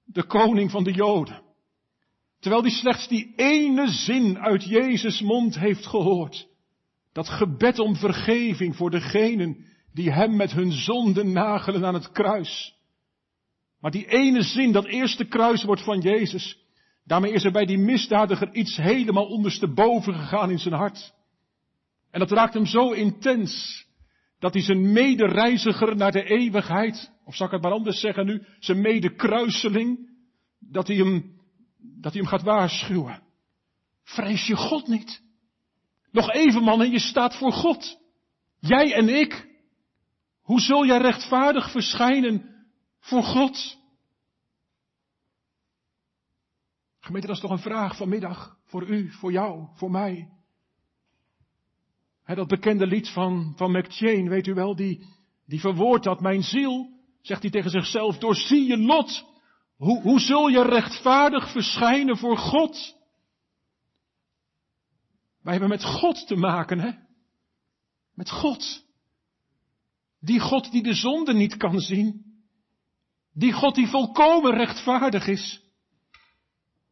de 0.03 0.23
koning 0.23 0.71
van 0.71 0.83
de 0.83 0.91
Joden. 0.91 1.41
Terwijl 2.39 2.63
die 2.63 2.71
slechts 2.71 3.07
die 3.07 3.33
ene 3.35 3.87
zin 3.87 4.39
uit 4.39 4.63
Jezus 4.63 5.21
mond 5.21 5.59
heeft 5.59 5.85
gehoord. 5.85 6.53
Dat 7.15 7.29
gebed 7.29 7.79
om 7.79 7.95
vergeving 7.95 8.75
voor 8.75 8.89
degenen 8.89 9.65
die 9.93 10.11
hem 10.11 10.35
met 10.35 10.51
hun 10.51 10.71
zonden 10.71 11.31
nagelen 11.31 11.85
aan 11.85 11.93
het 11.93 12.11
kruis. 12.11 12.75
Maar 13.79 13.91
die 13.91 14.07
ene 14.07 14.41
zin, 14.41 14.71
dat 14.71 14.85
eerste 14.85 15.25
kruiswoord 15.25 15.81
van 15.81 15.99
Jezus, 15.99 16.59
daarmee 17.03 17.31
is 17.31 17.43
er 17.43 17.51
bij 17.51 17.65
die 17.65 17.77
misdadiger 17.77 18.53
iets 18.53 18.77
helemaal 18.77 19.25
ondersteboven 19.25 20.13
gegaan 20.13 20.51
in 20.51 20.59
zijn 20.59 20.73
hart. 20.73 21.13
En 22.11 22.19
dat 22.19 22.31
raakt 22.31 22.53
hem 22.53 22.65
zo 22.65 22.91
intens, 22.91 23.85
dat 24.39 24.53
hij 24.53 24.63
zijn 24.63 24.91
medereiziger 24.91 25.95
naar 25.95 26.11
de 26.11 26.23
eeuwigheid, 26.23 27.11
of 27.25 27.35
zal 27.35 27.45
ik 27.45 27.51
het 27.51 27.61
maar 27.61 27.71
anders 27.71 27.99
zeggen 27.99 28.25
nu, 28.25 28.45
zijn 28.59 28.81
medekruiseling, 28.81 30.09
dat 30.59 30.87
hij 30.87 30.95
hem, 30.95 31.39
dat 31.77 32.13
hij 32.13 32.21
hem 32.21 32.31
gaat 32.31 32.43
waarschuwen. 32.43 33.21
Vrees 34.03 34.47
je 34.47 34.55
God 34.55 34.87
niet? 34.87 35.24
Nog 36.15 36.31
even 36.31 36.63
man 36.63 36.81
en 36.81 36.91
je 36.91 36.99
staat 36.99 37.35
voor 37.37 37.51
God. 37.51 37.99
Jij 38.59 38.93
en 38.93 39.09
ik. 39.09 39.47
Hoe 40.41 40.59
zul 40.59 40.85
jij 40.85 40.97
rechtvaardig 40.97 41.71
verschijnen 41.71 42.65
voor 42.99 43.23
God? 43.23 43.77
Gemeente, 46.99 47.27
dat 47.27 47.35
is 47.35 47.41
toch 47.41 47.51
een 47.51 47.59
vraag 47.59 47.97
vanmiddag 47.97 48.57
voor 48.65 48.87
u, 48.87 49.11
voor 49.11 49.31
jou, 49.31 49.67
voor 49.73 49.91
mij. 49.91 50.29
dat 52.25 52.47
bekende 52.47 52.87
lied 52.87 53.09
van, 53.09 53.53
van 53.55 53.71
McChain, 53.71 54.29
weet 54.29 54.47
u 54.47 54.53
wel, 54.53 54.75
die, 54.75 55.05
die 55.45 55.59
verwoordt 55.59 56.03
dat 56.03 56.21
mijn 56.21 56.43
ziel, 56.43 56.89
zegt 57.21 57.41
hij 57.41 57.51
tegen 57.51 57.69
zichzelf, 57.71 58.17
doorzie 58.17 58.67
je 58.67 58.77
lot. 58.77 59.25
Hoe, 59.75 60.01
hoe 60.01 60.19
zul 60.19 60.47
je 60.47 60.63
rechtvaardig 60.63 61.51
verschijnen 61.51 62.17
voor 62.17 62.37
God? 62.37 62.95
Wij 65.45 65.53
hebben 65.53 65.69
met 65.69 65.83
God 65.83 66.27
te 66.27 66.35
maken, 66.35 66.79
hè? 66.79 66.91
Met 68.13 68.29
God. 68.29 68.85
Die 70.19 70.39
God 70.39 70.71
die 70.71 70.83
de 70.83 70.93
zonde 70.93 71.33
niet 71.33 71.57
kan 71.57 71.79
zien. 71.79 72.25
Die 73.33 73.53
God 73.53 73.75
die 73.75 73.87
volkomen 73.87 74.53
rechtvaardig 74.53 75.27
is. 75.27 75.61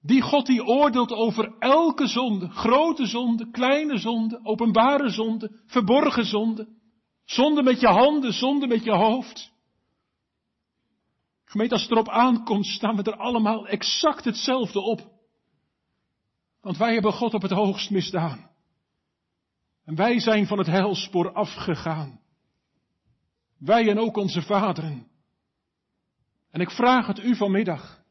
Die 0.02 0.22
God 0.22 0.46
die 0.46 0.66
oordeelt 0.66 1.12
over 1.12 1.56
elke 1.60 2.08
zonde, 2.08 2.50
grote 2.50 3.06
zonde, 3.06 3.52
kleine 3.52 3.98
zonde, 3.98 4.40
openbare 4.44 5.10
zonde, 5.10 5.62
verborgen 5.66 6.26
zonde. 6.26 6.68
Zonde 7.26 7.64
met 7.64 7.80
je 7.80 7.88
handen, 7.88 8.34
zonde 8.34 8.68
met 8.68 8.84
je 8.84 8.92
hoofd. 8.92 9.52
Gemeente, 11.44 11.74
als 11.74 11.84
het 11.84 11.92
erop 11.92 12.10
aankomt, 12.10 12.66
staan 12.66 12.96
we 12.96 13.04
er 13.04 13.18
allemaal 13.18 13.68
exact 13.68 14.26
hetzelfde 14.26 14.80
op. 14.80 15.13
Want 16.64 16.78
wij 16.78 16.94
hebben 16.94 17.14
God 17.14 17.34
op 17.34 17.42
het 17.42 17.52
hoogst 17.52 17.90
misdaan. 17.90 18.50
En 19.86 19.96
wij 19.96 20.20
zijn 20.20 20.48
van 20.48 20.58
het 20.58 20.68
heilspoor 20.68 21.34
afgegaan. 21.34 22.20
Wij 23.58 23.90
en 23.90 24.00
ook 24.00 24.18
onze 24.18 24.42
vaderen. 24.42 25.08
En 26.52 26.62
ik 26.62 26.72
vraag 26.72 27.08
het 27.08 27.20
u 27.20 27.36
vanmiddag. 27.36 28.04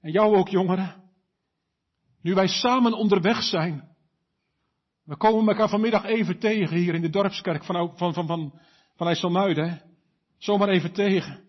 En 0.00 0.10
jou 0.10 0.36
ook 0.36 0.48
jongeren. 0.48 1.02
Nu 2.22 2.34
wij 2.34 2.46
samen 2.46 2.92
onderweg 2.92 3.42
zijn. 3.42 3.88
We 5.04 5.16
komen 5.16 5.48
elkaar 5.48 5.68
vanmiddag 5.68 6.04
even 6.04 6.38
tegen 6.38 6.76
hier 6.76 6.94
in 6.94 7.02
de 7.02 7.10
dorpskerk 7.10 7.64
van, 7.64 7.96
van, 7.96 8.14
van, 8.14 8.26
van, 8.26 8.60
van 8.96 9.06
IJsselmuiden. 9.06 9.82
Zomaar 10.36 10.68
even 10.68 10.92
tegen. 10.92 11.44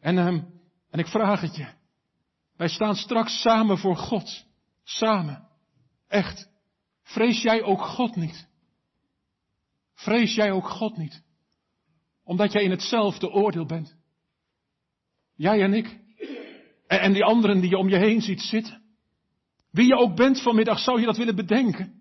En, 0.00 0.18
um, 0.18 0.60
en 0.90 0.98
ik 0.98 1.06
vraag 1.06 1.40
het 1.40 1.56
je. 1.56 1.66
Wij 2.56 2.68
staan 2.68 2.94
straks 2.94 3.40
samen 3.40 3.78
voor 3.78 3.96
God. 3.96 4.52
Samen. 4.84 5.48
Echt. 6.08 6.48
Vrees 7.02 7.42
jij 7.42 7.62
ook 7.62 7.80
God 7.80 8.16
niet? 8.16 8.48
Vrees 9.94 10.34
jij 10.34 10.52
ook 10.52 10.68
God 10.68 10.96
niet? 10.96 11.22
Omdat 12.24 12.52
jij 12.52 12.62
in 12.62 12.70
hetzelfde 12.70 13.30
oordeel 13.30 13.66
bent. 13.66 13.96
Jij 15.34 15.62
en 15.62 15.74
ik. 15.74 16.00
En 16.86 17.12
die 17.12 17.24
anderen 17.24 17.60
die 17.60 17.70
je 17.70 17.76
om 17.76 17.88
je 17.88 17.98
heen 17.98 18.20
ziet 18.20 18.40
zitten. 18.40 18.82
Wie 19.70 19.86
je 19.86 19.96
ook 19.96 20.16
bent 20.16 20.42
vanmiddag, 20.42 20.78
zou 20.78 21.00
je 21.00 21.06
dat 21.06 21.16
willen 21.16 21.36
bedenken? 21.36 21.92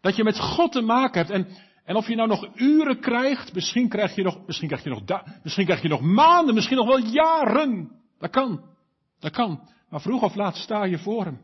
Dat 0.00 0.16
je 0.16 0.24
met 0.24 0.40
God 0.40 0.72
te 0.72 0.80
maken 0.80 1.20
hebt. 1.20 1.30
En, 1.30 1.46
en 1.84 1.96
of 1.96 2.08
je 2.08 2.14
nou 2.14 2.28
nog 2.28 2.48
uren 2.54 3.00
krijgt, 3.00 3.54
misschien 3.54 3.88
krijg 3.88 4.14
je 4.14 4.22
nog, 4.22 4.46
misschien 4.46 4.68
krijg 4.68 4.84
je 4.84 4.90
nog, 4.90 5.02
misschien 5.42 5.64
krijg 5.64 5.82
je 5.82 5.88
nog 5.88 6.00
maanden, 6.00 6.54
misschien 6.54 6.76
nog 6.76 6.86
wel 6.86 6.98
jaren. 6.98 7.90
Dat 8.18 8.30
kan. 8.30 8.64
Dat 9.18 9.32
kan. 9.32 9.68
Maar 9.88 10.00
vroeg 10.00 10.22
of 10.22 10.34
laat 10.34 10.56
sta 10.56 10.84
je 10.84 10.98
voor 10.98 11.24
hem. 11.24 11.40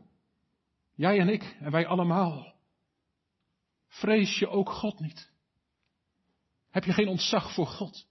Jij 0.99 1.19
en 1.19 1.29
ik 1.29 1.57
en 1.59 1.71
wij 1.71 1.87
allemaal. 1.87 2.53
Vrees 3.87 4.39
je 4.39 4.47
ook 4.47 4.69
God 4.69 4.99
niet? 4.99 5.31
Heb 6.69 6.83
je 6.83 6.93
geen 6.93 7.07
ontzag 7.07 7.53
voor 7.53 7.67
God? 7.67 8.07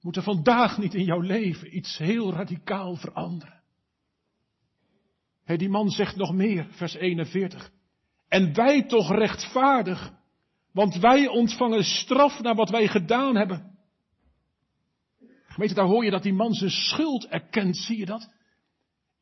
Moet 0.00 0.16
er 0.16 0.22
vandaag 0.22 0.78
niet 0.78 0.94
in 0.94 1.04
jouw 1.04 1.20
leven 1.20 1.76
iets 1.76 1.98
heel 1.98 2.32
radicaal 2.32 2.96
veranderen? 2.96 3.62
Hey, 5.44 5.56
die 5.56 5.68
man 5.68 5.90
zegt 5.90 6.16
nog 6.16 6.32
meer, 6.32 6.66
vers 6.70 6.94
41. 6.94 7.70
En 8.28 8.54
wij 8.54 8.82
toch 8.82 9.10
rechtvaardig, 9.10 10.12
want 10.72 10.96
wij 10.96 11.28
ontvangen 11.28 11.84
straf 11.84 12.40
naar 12.40 12.54
wat 12.54 12.70
wij 12.70 12.88
gedaan 12.88 13.36
hebben. 13.36 13.78
Gemeente, 15.46 15.74
daar 15.74 15.86
hoor 15.86 16.04
je 16.04 16.10
dat 16.10 16.22
die 16.22 16.34
man 16.34 16.52
zijn 16.52 16.70
schuld 16.70 17.26
erkent, 17.26 17.76
zie 17.76 17.98
je 17.98 18.06
dat? 18.06 18.32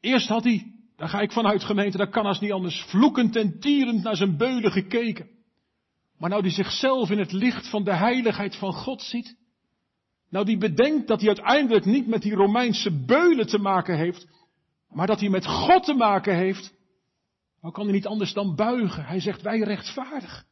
Eerst 0.00 0.28
had 0.28 0.44
hij, 0.44 0.75
daar 0.96 1.08
ga 1.08 1.20
ik 1.20 1.32
vanuit 1.32 1.64
gemeente, 1.64 1.96
dat 1.96 2.10
kan 2.10 2.26
als 2.26 2.40
niet 2.40 2.52
anders, 2.52 2.84
vloekend 2.88 3.36
en 3.36 3.60
tierend 3.60 4.02
naar 4.02 4.16
zijn 4.16 4.36
beulen 4.36 4.72
gekeken. 4.72 5.28
Maar 6.18 6.30
nou 6.30 6.42
die 6.42 6.50
zichzelf 6.50 7.10
in 7.10 7.18
het 7.18 7.32
licht 7.32 7.70
van 7.70 7.84
de 7.84 7.94
heiligheid 7.94 8.56
van 8.56 8.72
God 8.72 9.02
ziet, 9.02 9.36
nou 10.30 10.44
die 10.44 10.58
bedenkt 10.58 11.08
dat 11.08 11.18
hij 11.20 11.28
uiteindelijk 11.28 11.84
niet 11.84 12.06
met 12.06 12.22
die 12.22 12.34
Romeinse 12.34 13.04
beulen 13.04 13.46
te 13.46 13.58
maken 13.58 13.96
heeft, 13.96 14.26
maar 14.88 15.06
dat 15.06 15.20
hij 15.20 15.28
met 15.28 15.46
God 15.46 15.84
te 15.84 15.94
maken 15.94 16.34
heeft, 16.36 16.74
nou 17.60 17.74
kan 17.74 17.84
hij 17.84 17.94
niet 17.94 18.06
anders 18.06 18.32
dan 18.32 18.54
buigen. 18.54 19.04
Hij 19.04 19.20
zegt 19.20 19.42
wij 19.42 19.58
rechtvaardig. 19.58 20.46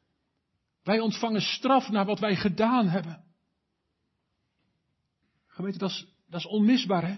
Wij 0.83 1.00
ontvangen 1.00 1.40
straf 1.40 1.88
naar 1.88 2.04
wat 2.04 2.18
wij 2.18 2.37
gedaan 2.37 2.88
hebben. 2.88 3.24
Gemeente, 5.46 5.78
dat 5.78 5.90
is, 5.90 6.07
dat 6.28 6.40
is 6.40 6.46
onmisbaar, 6.46 7.07
hè? 7.07 7.16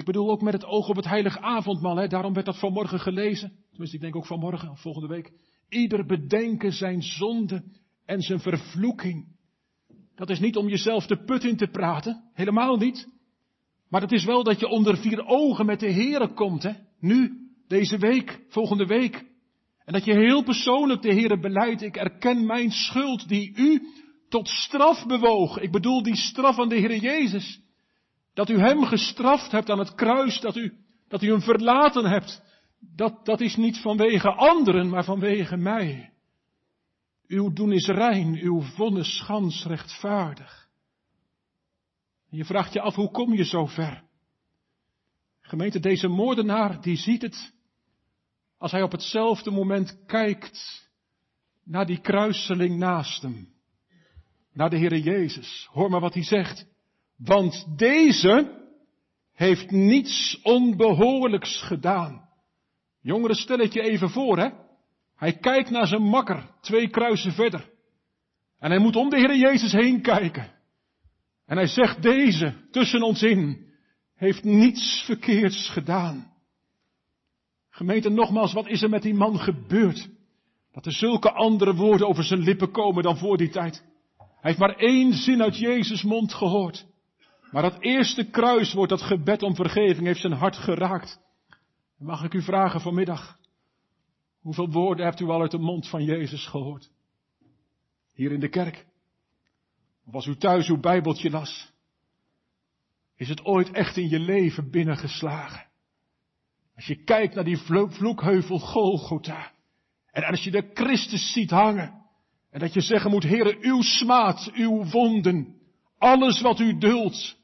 Ik 0.00 0.06
bedoel 0.06 0.30
ook 0.30 0.42
met 0.42 0.52
het 0.52 0.64
oog 0.64 0.88
op 0.88 0.96
het 0.96 1.08
heilige 1.08 1.40
avondmaal, 1.40 1.96
hè? 1.96 2.06
Daarom 2.06 2.32
werd 2.32 2.46
dat 2.46 2.58
vanmorgen 2.58 3.00
gelezen. 3.00 3.52
Tenminste, 3.70 3.96
ik 3.96 4.02
denk 4.02 4.16
ook 4.16 4.26
vanmorgen 4.26 4.76
volgende 4.76 5.08
week. 5.08 5.32
Ieder 5.68 6.06
bedenken 6.06 6.72
zijn 6.72 7.02
zonde 7.02 7.64
en 8.06 8.20
zijn 8.20 8.40
vervloeking. 8.40 9.26
Dat 10.14 10.30
is 10.30 10.40
niet 10.40 10.56
om 10.56 10.68
jezelf 10.68 11.06
de 11.06 11.24
put 11.24 11.44
in 11.44 11.56
te 11.56 11.66
praten. 11.66 12.30
Helemaal 12.32 12.76
niet. 12.76 13.08
Maar 13.88 14.00
het 14.00 14.12
is 14.12 14.24
wel 14.24 14.44
dat 14.44 14.60
je 14.60 14.68
onder 14.68 14.96
vier 14.96 15.24
ogen 15.26 15.66
met 15.66 15.80
de 15.80 15.92
Here 15.92 16.32
komt, 16.32 16.62
hè? 16.62 16.72
Nu, 17.00 17.32
deze 17.68 17.98
week, 17.98 18.40
volgende 18.48 18.86
week. 18.86 19.24
En 19.84 19.92
dat 19.92 20.04
je 20.04 20.12
heel 20.12 20.42
persoonlijk 20.42 21.02
de 21.02 21.14
Here 21.14 21.38
beleidt, 21.38 21.82
ik 21.82 21.96
erken 21.96 22.46
mijn 22.46 22.70
schuld 22.70 23.28
die 23.28 23.52
u 23.56 23.82
tot 24.28 24.48
straf 24.48 25.06
bewoog. 25.06 25.58
Ik 25.58 25.70
bedoel 25.70 26.02
die 26.02 26.16
straf 26.16 26.54
van 26.54 26.68
de 26.68 26.76
Heer 26.76 26.96
Jezus. 26.96 27.60
Dat 28.34 28.48
u 28.48 28.58
hem 28.58 28.84
gestraft 28.84 29.50
hebt 29.50 29.70
aan 29.70 29.78
het 29.78 29.94
kruis, 29.94 30.40
dat 30.40 30.56
u, 30.56 30.74
dat 31.08 31.22
u 31.22 31.30
hem 31.30 31.40
verlaten 31.40 32.04
hebt. 32.04 32.42
Dat, 32.80 33.24
dat 33.24 33.40
is 33.40 33.56
niet 33.56 33.78
vanwege 33.78 34.32
anderen, 34.32 34.88
maar 34.88 35.04
vanwege 35.04 35.56
mij. 35.56 36.12
Uw 37.26 37.52
doen 37.52 37.72
is 37.72 37.86
rein, 37.86 38.38
uw 38.38 38.60
vonnis 38.60 39.20
gans 39.20 39.64
rechtvaardig. 39.64 40.68
Je 42.28 42.44
vraagt 42.44 42.72
je 42.72 42.80
af, 42.80 42.94
hoe 42.94 43.10
kom 43.10 43.34
je 43.34 43.44
zo 43.44 43.66
ver? 43.66 44.02
Gemeente, 45.40 45.80
deze 45.80 46.08
moordenaar, 46.08 46.80
die 46.80 46.96
ziet 46.96 47.22
het 47.22 47.52
als 48.58 48.72
hij 48.72 48.82
op 48.82 48.92
hetzelfde 48.92 49.50
moment 49.50 50.04
kijkt 50.06 50.88
naar 51.64 51.86
die 51.86 52.00
kruiseling 52.00 52.78
naast 52.78 53.22
hem 53.22 53.58
naar 54.52 54.70
de 54.70 54.78
Heere 54.78 55.02
Jezus. 55.02 55.68
Hoor 55.70 55.90
maar 55.90 56.00
wat 56.00 56.14
hij 56.14 56.24
zegt. 56.24 56.66
Want 57.24 57.78
deze 57.78 58.58
heeft 59.32 59.70
niets 59.70 60.40
onbehoorlijks 60.42 61.62
gedaan. 61.62 62.28
Jongeren, 63.00 63.36
stel 63.36 63.58
het 63.58 63.72
je 63.72 63.82
even 63.82 64.10
voor, 64.10 64.38
hè. 64.38 64.48
Hij 65.16 65.32
kijkt 65.32 65.70
naar 65.70 65.86
zijn 65.86 66.02
makker, 66.02 66.50
twee 66.60 66.88
kruisen 66.88 67.32
verder. 67.32 67.70
En 68.58 68.70
hij 68.70 68.80
moet 68.80 68.96
om 68.96 69.10
de 69.10 69.16
Heere 69.16 69.38
Jezus 69.38 69.72
heen 69.72 70.02
kijken. 70.02 70.52
En 71.46 71.56
hij 71.56 71.66
zegt, 71.66 72.02
deze, 72.02 72.54
tussen 72.70 73.02
ons 73.02 73.22
in, 73.22 73.66
heeft 74.14 74.44
niets 74.44 75.02
verkeerds 75.04 75.68
gedaan. 75.68 76.32
Gemeente, 77.70 78.08
nogmaals, 78.08 78.52
wat 78.52 78.68
is 78.68 78.82
er 78.82 78.90
met 78.90 79.02
die 79.02 79.14
man 79.14 79.38
gebeurd? 79.38 80.08
Dat 80.72 80.86
er 80.86 80.92
zulke 80.92 81.32
andere 81.32 81.74
woorden 81.74 82.08
over 82.08 82.24
zijn 82.24 82.40
lippen 82.40 82.70
komen 82.70 83.02
dan 83.02 83.16
voor 83.16 83.36
die 83.36 83.50
tijd. 83.50 83.84
Hij 84.16 84.50
heeft 84.50 84.58
maar 84.58 84.76
één 84.76 85.12
zin 85.12 85.42
uit 85.42 85.58
Jezus' 85.58 86.02
mond 86.02 86.34
gehoord. 86.34 86.86
Maar 87.50 87.62
dat 87.62 87.80
eerste 87.80 88.30
kruiswoord, 88.30 88.88
dat 88.88 89.02
gebed 89.02 89.42
om 89.42 89.54
vergeving, 89.54 90.06
heeft 90.06 90.20
zijn 90.20 90.32
hart 90.32 90.56
geraakt. 90.56 91.20
Mag 91.98 92.24
ik 92.24 92.34
u 92.34 92.42
vragen 92.42 92.80
vanmiddag, 92.80 93.38
hoeveel 94.40 94.70
woorden 94.70 95.04
hebt 95.04 95.20
u 95.20 95.28
al 95.28 95.40
uit 95.40 95.50
de 95.50 95.58
mond 95.58 95.88
van 95.88 96.04
Jezus 96.04 96.46
gehoord? 96.46 96.90
Hier 98.14 98.32
in 98.32 98.40
de 98.40 98.48
kerk? 98.48 98.86
Of 100.06 100.14
als 100.14 100.26
u 100.26 100.36
thuis 100.36 100.68
uw 100.68 100.80
Bijbeltje 100.80 101.30
las? 101.30 101.72
Is 103.16 103.28
het 103.28 103.44
ooit 103.44 103.70
echt 103.70 103.96
in 103.96 104.08
je 104.08 104.18
leven 104.18 104.70
binnengeslagen? 104.70 105.68
Als 106.76 106.86
je 106.86 107.04
kijkt 107.04 107.34
naar 107.34 107.44
die 107.44 107.58
vloekheuvel 107.88 108.58
Golgotha. 108.58 109.52
En 110.10 110.24
als 110.24 110.44
je 110.44 110.50
de 110.50 110.70
Christus 110.74 111.32
ziet 111.32 111.50
hangen. 111.50 112.00
En 112.50 112.60
dat 112.60 112.72
je 112.72 112.80
zeggen 112.80 113.10
moet, 113.10 113.22
Heere, 113.22 113.56
uw 113.60 113.82
smaad, 113.82 114.50
uw 114.54 114.84
wonden, 114.84 115.60
alles 115.98 116.40
wat 116.40 116.60
u 116.60 116.78
duldt, 116.78 117.39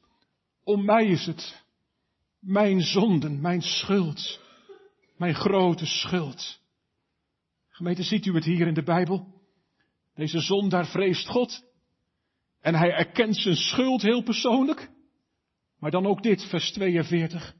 om 0.67 0.85
mij 0.85 1.05
is 1.05 1.25
het. 1.25 1.65
Mijn 2.39 2.81
zonden, 2.81 3.41
mijn 3.41 3.61
schuld, 3.61 4.39
mijn 5.17 5.35
grote 5.35 5.85
schuld. 5.85 6.59
Gemeente, 7.69 8.03
ziet 8.03 8.25
u 8.25 8.33
het 8.33 8.43
hier 8.43 8.67
in 8.67 8.73
de 8.73 8.83
Bijbel? 8.83 9.27
Deze 10.15 10.39
zondaar 10.39 10.85
vreest 10.85 11.27
God. 11.27 11.63
En 12.61 12.75
hij 12.75 12.91
erkent 12.91 13.37
zijn 13.37 13.55
schuld 13.55 14.01
heel 14.01 14.23
persoonlijk. 14.23 14.89
Maar 15.79 15.91
dan 15.91 16.05
ook 16.05 16.23
dit, 16.23 16.43
vers 16.49 16.71
42. 16.71 17.55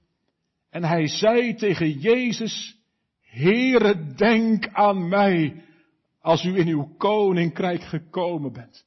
En 0.69 0.83
hij 0.83 1.07
zei 1.07 1.55
tegen 1.55 1.99
Jezus, 1.99 2.77
Heere, 3.21 4.13
denk 4.13 4.67
aan 4.67 5.07
mij 5.07 5.65
als 6.21 6.43
u 6.43 6.57
in 6.57 6.67
uw 6.67 6.95
koninkrijk 6.97 7.83
gekomen 7.83 8.53
bent. 8.53 8.85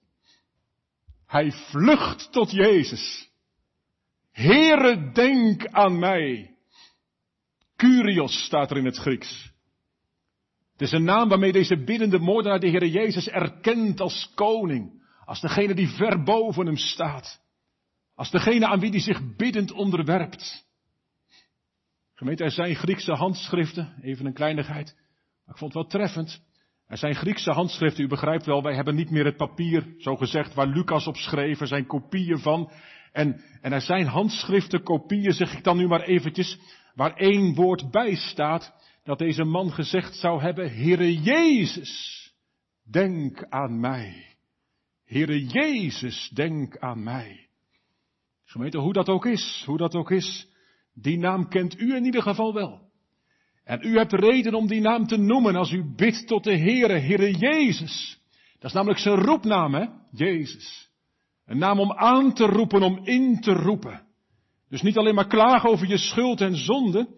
Hij 1.26 1.52
vlucht 1.52 2.32
tot 2.32 2.50
Jezus. 2.50 3.29
Heere, 4.32 5.10
denk 5.12 5.66
aan 5.66 5.98
mij. 5.98 6.54
Curios 7.76 8.44
staat 8.44 8.70
er 8.70 8.76
in 8.76 8.84
het 8.84 8.96
Grieks. 8.96 9.52
Het 10.72 10.88
is 10.88 10.92
een 10.92 11.04
naam 11.04 11.28
waarmee 11.28 11.52
deze 11.52 11.84
biddende 11.84 12.18
moordenaar 12.18 12.60
de 12.60 12.68
Heere 12.68 12.90
Jezus 12.90 13.28
erkent 13.28 14.00
als 14.00 14.32
koning. 14.34 15.02
Als 15.24 15.40
degene 15.40 15.74
die 15.74 15.88
ver 15.88 16.22
boven 16.22 16.66
hem 16.66 16.76
staat. 16.76 17.40
Als 18.14 18.30
degene 18.30 18.66
aan 18.66 18.80
wie 18.80 18.90
hij 18.90 19.00
zich 19.00 19.36
biddend 19.36 19.72
onderwerpt. 19.72 20.68
Gemeente, 22.14 22.44
er 22.44 22.50
zijn 22.50 22.74
Griekse 22.74 23.12
handschriften, 23.12 23.94
even 24.02 24.26
een 24.26 24.32
kleinigheid. 24.32 24.94
Maar 25.44 25.54
ik 25.54 25.60
vond 25.60 25.74
het 25.74 25.82
wel 25.82 26.00
treffend. 26.00 26.42
Er 26.86 26.98
zijn 26.98 27.14
Griekse 27.14 27.50
handschriften, 27.50 28.04
u 28.04 28.08
begrijpt 28.08 28.46
wel, 28.46 28.62
wij 28.62 28.74
hebben 28.74 28.94
niet 28.94 29.10
meer 29.10 29.24
het 29.24 29.36
papier, 29.36 29.94
zo 29.98 30.16
gezegd, 30.16 30.54
waar 30.54 30.66
Lucas 30.66 31.06
op 31.06 31.16
schreef. 31.16 31.60
Er 31.60 31.66
zijn 31.66 31.86
kopieën 31.86 32.38
van. 32.38 32.70
En, 33.12 33.40
en 33.60 33.72
er 33.72 33.80
zijn 33.80 34.06
handschriften, 34.06 34.82
kopieën, 34.82 35.32
zeg 35.32 35.56
ik 35.56 35.64
dan 35.64 35.76
nu 35.76 35.86
maar 35.86 36.02
eventjes, 36.02 36.58
waar 36.94 37.14
één 37.16 37.54
woord 37.54 37.90
bij 37.90 38.14
staat, 38.14 38.72
dat 39.04 39.18
deze 39.18 39.44
man 39.44 39.72
gezegd 39.72 40.16
zou 40.16 40.40
hebben, 40.40 40.74
Heere 40.74 41.20
Jezus, 41.20 42.32
denk 42.90 43.46
aan 43.48 43.80
mij. 43.80 44.26
Heere 45.04 45.46
Jezus, 45.46 46.30
denk 46.34 46.78
aan 46.78 47.02
mij. 47.02 47.48
Gemeente, 48.44 48.78
hoe 48.78 48.92
dat 48.92 49.08
ook 49.08 49.26
is, 49.26 49.62
hoe 49.66 49.78
dat 49.78 49.94
ook 49.94 50.10
is, 50.10 50.48
die 50.94 51.18
naam 51.18 51.48
kent 51.48 51.80
u 51.80 51.94
in 51.94 52.04
ieder 52.04 52.22
geval 52.22 52.54
wel. 52.54 52.88
En 53.64 53.78
u 53.82 53.96
hebt 53.96 54.12
reden 54.12 54.54
om 54.54 54.66
die 54.66 54.80
naam 54.80 55.06
te 55.06 55.16
noemen 55.16 55.56
als 55.56 55.72
u 55.72 55.94
bidt 55.96 56.26
tot 56.26 56.44
de 56.44 56.56
Heere, 56.56 56.98
Heere 56.98 57.30
Jezus. 57.36 58.20
Dat 58.52 58.70
is 58.70 58.72
namelijk 58.72 59.00
zijn 59.00 59.14
roepnaam, 59.14 59.74
hè? 59.74 59.86
Jezus. 60.12 60.89
Een 61.50 61.58
naam 61.58 61.80
om 61.80 61.92
aan 61.92 62.32
te 62.32 62.44
roepen, 62.44 62.82
om 62.82 63.00
in 63.02 63.40
te 63.40 63.52
roepen. 63.52 64.02
Dus 64.68 64.82
niet 64.82 64.96
alleen 64.96 65.14
maar 65.14 65.26
klagen 65.26 65.70
over 65.70 65.88
je 65.88 65.98
schuld 65.98 66.40
en 66.40 66.56
zonde. 66.56 67.08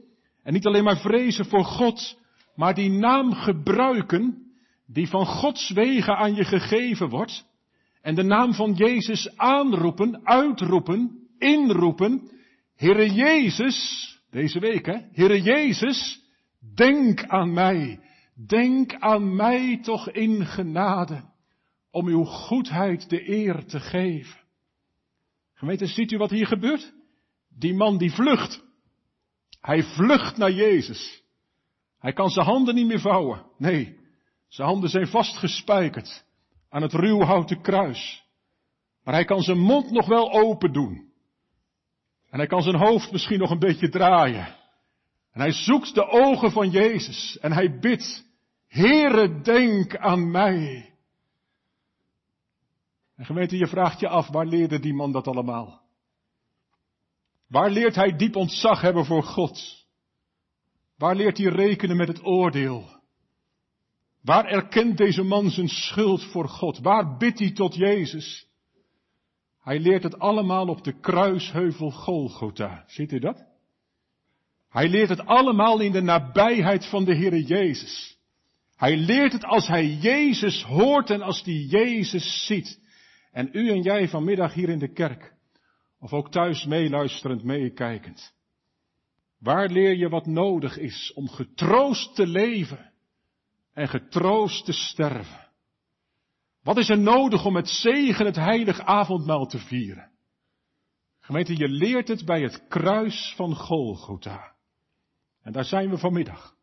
En 0.43 0.53
niet 0.53 0.67
alleen 0.67 0.85
maar 0.85 0.99
vrezen 0.99 1.45
voor 1.45 1.65
God. 1.65 2.19
Maar 2.55 2.75
die 2.75 2.91
naam 2.91 3.33
gebruiken, 3.33 4.53
die 4.87 5.09
van 5.09 5.27
Gods 5.27 5.71
wegen 5.71 6.17
aan 6.17 6.35
je 6.35 6.45
gegeven 6.45 7.09
wordt. 7.09 7.45
En 8.03 8.15
de 8.15 8.23
naam 8.23 8.55
van 8.55 8.73
Jezus 8.73 9.37
aanroepen, 9.37 10.27
uitroepen, 10.27 11.29
inroepen. 11.39 12.31
Heere 12.77 13.13
Jezus, 13.13 14.09
deze 14.31 14.59
week 14.59 14.87
hè, 14.87 14.99
Heere 15.13 15.43
Jezus, 15.43 16.21
Denk 16.75 17.27
aan 17.27 17.53
mij. 17.53 18.01
Denk 18.47 18.95
aan 18.95 19.37
mij 19.37 19.79
toch 19.83 20.11
in 20.11 20.47
genade. 20.47 21.32
Om 21.93 22.07
uw 22.07 22.25
goedheid 22.25 23.09
de 23.09 23.29
eer 23.31 23.65
te 23.65 23.81
geven. 23.81 24.41
Gemeente, 25.55 25.87
ziet 25.87 26.13
u 26.13 26.17
wat 26.17 26.31
hier 26.31 26.47
gebeurt? 26.47 26.93
Die 27.49 27.75
man 27.75 27.99
die 27.99 28.13
vlucht. 28.13 28.65
Hij 29.61 29.83
vlucht 29.83 30.37
naar 30.37 30.53
Jezus. 30.53 31.23
Hij 31.99 32.13
kan 32.13 32.31
zijn 32.31 32.47
handen 32.47 32.75
niet 32.75 32.87
meer 32.87 33.01
vouwen. 33.01 33.47
Nee, 33.59 33.99
zijn 34.49 34.69
handen 34.69 34.91
zijn 34.91 35.07
vastgespijkerd 35.07 36.25
aan 36.69 36.83
het 36.83 36.93
ruwhouten 36.93 37.61
kruis. 37.61 38.25
Maar 39.05 39.15
hij 39.15 39.25
kan 39.25 39.43
zijn 39.43 39.59
mond 39.59 39.91
nog 39.91 40.07
wel 40.07 40.33
open 40.33 40.73
doen. 40.73 41.11
En 42.31 42.39
hij 42.39 42.47
kan 42.47 42.63
zijn 42.63 42.77
hoofd 42.77 43.13
misschien 43.13 43.39
nog 43.39 43.51
een 43.51 43.59
beetje 43.59 43.89
draaien. 43.89 44.47
En 45.33 45.41
hij 45.41 45.53
zoekt 45.53 45.95
de 45.95 46.09
ogen 46.09 46.51
van 46.51 46.71
Jezus 46.71 47.39
en 47.41 47.53
hij 47.53 47.79
bidt, 47.79 48.25
Heere, 48.67 49.41
denk 49.41 49.97
aan 49.97 50.31
mij. 50.31 50.92
En 53.17 53.25
gemeente, 53.25 53.57
je 53.57 53.67
vraagt 53.67 54.01
je 54.01 54.09
af, 54.09 54.29
waar 54.29 54.47
leerde 54.47 54.79
die 54.79 54.95
man 54.95 55.13
dat 55.13 55.27
allemaal? 55.27 55.81
Waar 57.49 57.71
leert 57.71 57.95
hij 57.95 58.17
diep 58.17 58.37
ontzag 58.37 58.81
hebben 58.81 59.05
voor 59.05 59.23
God? 59.23 59.87
Waar 60.97 61.17
leert 61.17 61.39
hij 61.39 61.47
rekenen 61.47 61.97
met 61.97 62.09
het 62.09 62.25
oordeel? 62.25 63.01
Waar 64.23 64.45
erkent 64.45 64.97
deze 64.97 65.23
man 65.23 65.51
zijn 65.51 65.69
schuld 65.69 66.25
voor 66.25 66.49
God? 66.49 66.79
Waar 66.79 67.17
bidt 67.17 67.39
hij 67.39 67.53
tot 67.53 67.75
Jezus? 67.75 68.47
Hij 69.61 69.81
leert 69.81 70.03
het 70.03 70.19
allemaal 70.19 70.69
op 70.69 70.85
de 70.85 71.01
kruisheuvel 71.01 71.91
Golgotha. 71.91 72.85
Ziet 72.87 73.13
u 73.13 73.19
dat? 73.19 73.45
Hij 74.69 74.89
leert 74.89 75.09
het 75.09 75.27
allemaal 75.27 75.81
in 75.81 75.93
de 75.93 76.01
nabijheid 76.01 76.87
van 76.87 77.05
de 77.05 77.15
Heere 77.15 77.43
Jezus. 77.43 78.19
Hij 78.77 78.97
leert 78.97 79.33
het 79.33 79.45
als 79.45 79.67
hij 79.67 79.87
Jezus 79.87 80.63
hoort 80.63 81.11
en 81.11 81.23
als 81.23 81.43
hij 81.45 81.55
Jezus 81.55 82.47
ziet. 82.47 82.81
En 83.33 83.49
u 83.53 83.71
en 83.71 83.83
jij 83.83 84.09
vanmiddag 84.09 84.55
hier 84.55 84.69
in 84.69 84.79
de 84.79 84.93
kerk, 84.93 85.35
of 85.99 86.13
ook 86.13 86.31
thuis 86.31 86.65
meeluisterend, 86.65 87.43
meekijkend. 87.43 88.35
Waar 89.39 89.69
leer 89.69 89.97
je 89.97 90.09
wat 90.09 90.27
nodig 90.27 90.79
is 90.79 91.13
om 91.15 91.29
getroost 91.29 92.15
te 92.15 92.27
leven 92.27 92.93
en 93.73 93.89
getroost 93.89 94.65
te 94.65 94.73
sterven? 94.73 95.51
Wat 96.63 96.77
is 96.77 96.89
er 96.89 96.99
nodig 96.99 97.45
om 97.45 97.53
met 97.53 97.69
zegen 97.69 98.27
het 98.27 98.37
heilig 98.37 98.81
avondmaal 98.81 99.47
te 99.47 99.59
vieren? 99.59 100.11
Gemeente, 101.21 101.57
je 101.57 101.69
leert 101.69 102.09
het 102.09 102.25
bij 102.25 102.43
het 102.43 102.67
kruis 102.69 103.33
van 103.37 103.55
Golgotha. 103.55 104.55
En 105.43 105.53
daar 105.53 105.65
zijn 105.65 105.91
we 105.91 105.99
vanmiddag. 105.99 106.57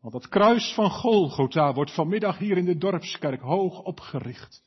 Want 0.00 0.14
het 0.14 0.28
kruis 0.28 0.74
van 0.74 0.90
Golgotha 0.90 1.72
wordt 1.72 1.94
vanmiddag 1.94 2.38
hier 2.38 2.56
in 2.56 2.64
de 2.64 2.78
dorpskerk 2.78 3.40
hoog 3.40 3.82
opgericht. 3.82 4.63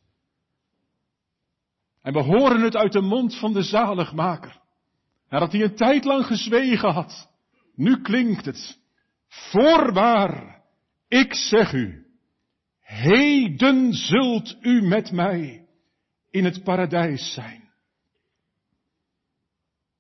En 2.08 2.13
we 2.13 2.20
horen 2.20 2.62
het 2.62 2.76
uit 2.76 2.91
de 2.91 3.02
mond 3.02 3.36
van 3.39 3.54
de 3.54 3.63
zaligmaker. 3.63 4.62
Nadat 5.30 5.52
hij 5.52 5.63
een 5.63 5.76
tijd 5.76 6.06
lang 6.06 6.26
gezwegen 6.26 6.89
had. 6.89 7.30
Nu 7.76 8.02
klinkt 8.02 8.46
het. 8.46 8.80
Voorwaar, 9.28 10.63
ik 11.08 11.34
zeg 11.34 11.74
u, 11.74 12.06
heden 12.80 13.93
zult 13.93 14.58
u 14.62 14.82
met 14.82 15.12
mij 15.12 15.67
in 16.30 16.46
het 16.46 16.63
paradijs 16.63 17.34
zijn. 17.34 17.70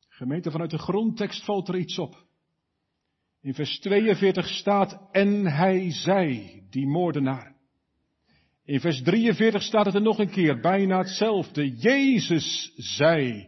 Gemeente, 0.07 0.51
vanuit 0.51 0.71
de 0.71 0.77
grondtekst 0.77 1.43
valt 1.43 1.67
er 1.67 1.77
iets 1.77 1.99
op. 1.99 2.25
In 3.41 3.53
vers 3.53 3.79
42 3.79 4.47
staat, 4.47 5.09
en 5.11 5.45
hij 5.45 5.91
zei, 5.91 6.61
die 6.69 6.87
moordenaar. 6.87 7.56
In 8.67 8.79
vers 8.79 9.01
43 9.01 9.63
staat 9.63 9.85
het 9.85 9.95
er 9.95 10.01
nog 10.01 10.19
een 10.19 10.29
keer, 10.29 10.59
bijna 10.59 10.97
hetzelfde. 10.97 11.75
Jezus 11.75 12.73
zei. 12.75 13.47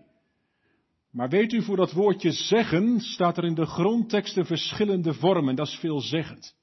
Maar 1.11 1.29
weet 1.29 1.53
u, 1.53 1.61
voor 1.61 1.75
dat 1.75 1.91
woordje 1.91 2.31
zeggen 2.31 2.99
staat 2.99 3.37
er 3.37 3.43
in 3.43 3.53
de 3.53 3.65
grondtekst 3.65 4.37
een 4.37 4.45
verschillende 4.45 5.13
vorm 5.13 5.49
en 5.49 5.55
dat 5.55 5.67
is 5.67 5.75
veelzeggend. 5.75 6.55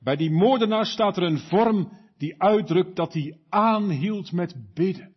Bij 0.00 0.16
die 0.16 0.30
moordenaar 0.30 0.86
staat 0.86 1.16
er 1.16 1.22
een 1.22 1.38
vorm 1.38 1.92
die 2.18 2.42
uitdrukt 2.42 2.96
dat 2.96 3.12
hij 3.12 3.38
aanhield 3.48 4.32
met 4.32 4.54
bidden. 4.74 5.14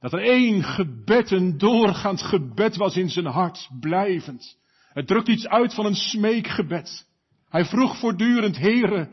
Dat 0.00 0.12
er 0.12 0.22
één 0.22 0.62
gebed, 0.62 1.30
een 1.30 1.58
doorgaand 1.58 2.22
gebed 2.22 2.76
was 2.76 2.96
in 2.96 3.10
zijn 3.10 3.26
hart, 3.26 3.68
blijvend. 3.80 4.58
Het 4.88 5.06
drukt 5.06 5.28
iets 5.28 5.48
uit 5.48 5.74
van 5.74 5.86
een 5.86 5.94
smeekgebed. 5.94 7.06
Hij 7.48 7.64
vroeg 7.64 7.98
voortdurend, 7.98 8.58
Heere, 8.58 9.08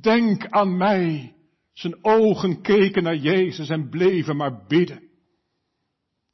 denk 0.00 0.48
aan 0.48 0.76
mij. 0.76 1.35
Zijn 1.76 2.04
ogen 2.04 2.62
keken 2.62 3.02
naar 3.02 3.16
Jezus 3.16 3.68
en 3.68 3.88
bleven 3.88 4.36
maar 4.36 4.64
bidden. 4.66 5.02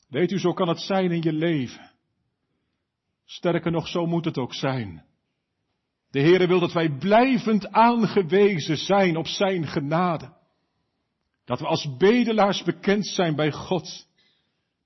Weet 0.08 0.30
u, 0.30 0.38
zo 0.38 0.52
kan 0.52 0.68
het 0.68 0.80
zijn 0.80 1.10
in 1.10 1.22
je 1.22 1.32
leven. 1.32 1.90
Sterker 3.24 3.70
nog, 3.70 3.88
zo 3.88 4.06
moet 4.06 4.24
het 4.24 4.38
ook 4.38 4.54
zijn. 4.54 5.04
De 6.10 6.20
Heere 6.20 6.46
wil 6.46 6.60
dat 6.60 6.72
wij 6.72 6.90
blijvend 6.98 7.72
aangewezen 7.72 8.76
zijn 8.76 9.16
op 9.16 9.26
Zijn 9.26 9.66
genade. 9.66 10.36
Dat 11.44 11.60
we 11.60 11.66
als 11.66 11.96
bedelaars 11.96 12.62
bekend 12.62 13.06
zijn 13.06 13.36
bij 13.36 13.52
God. 13.52 14.06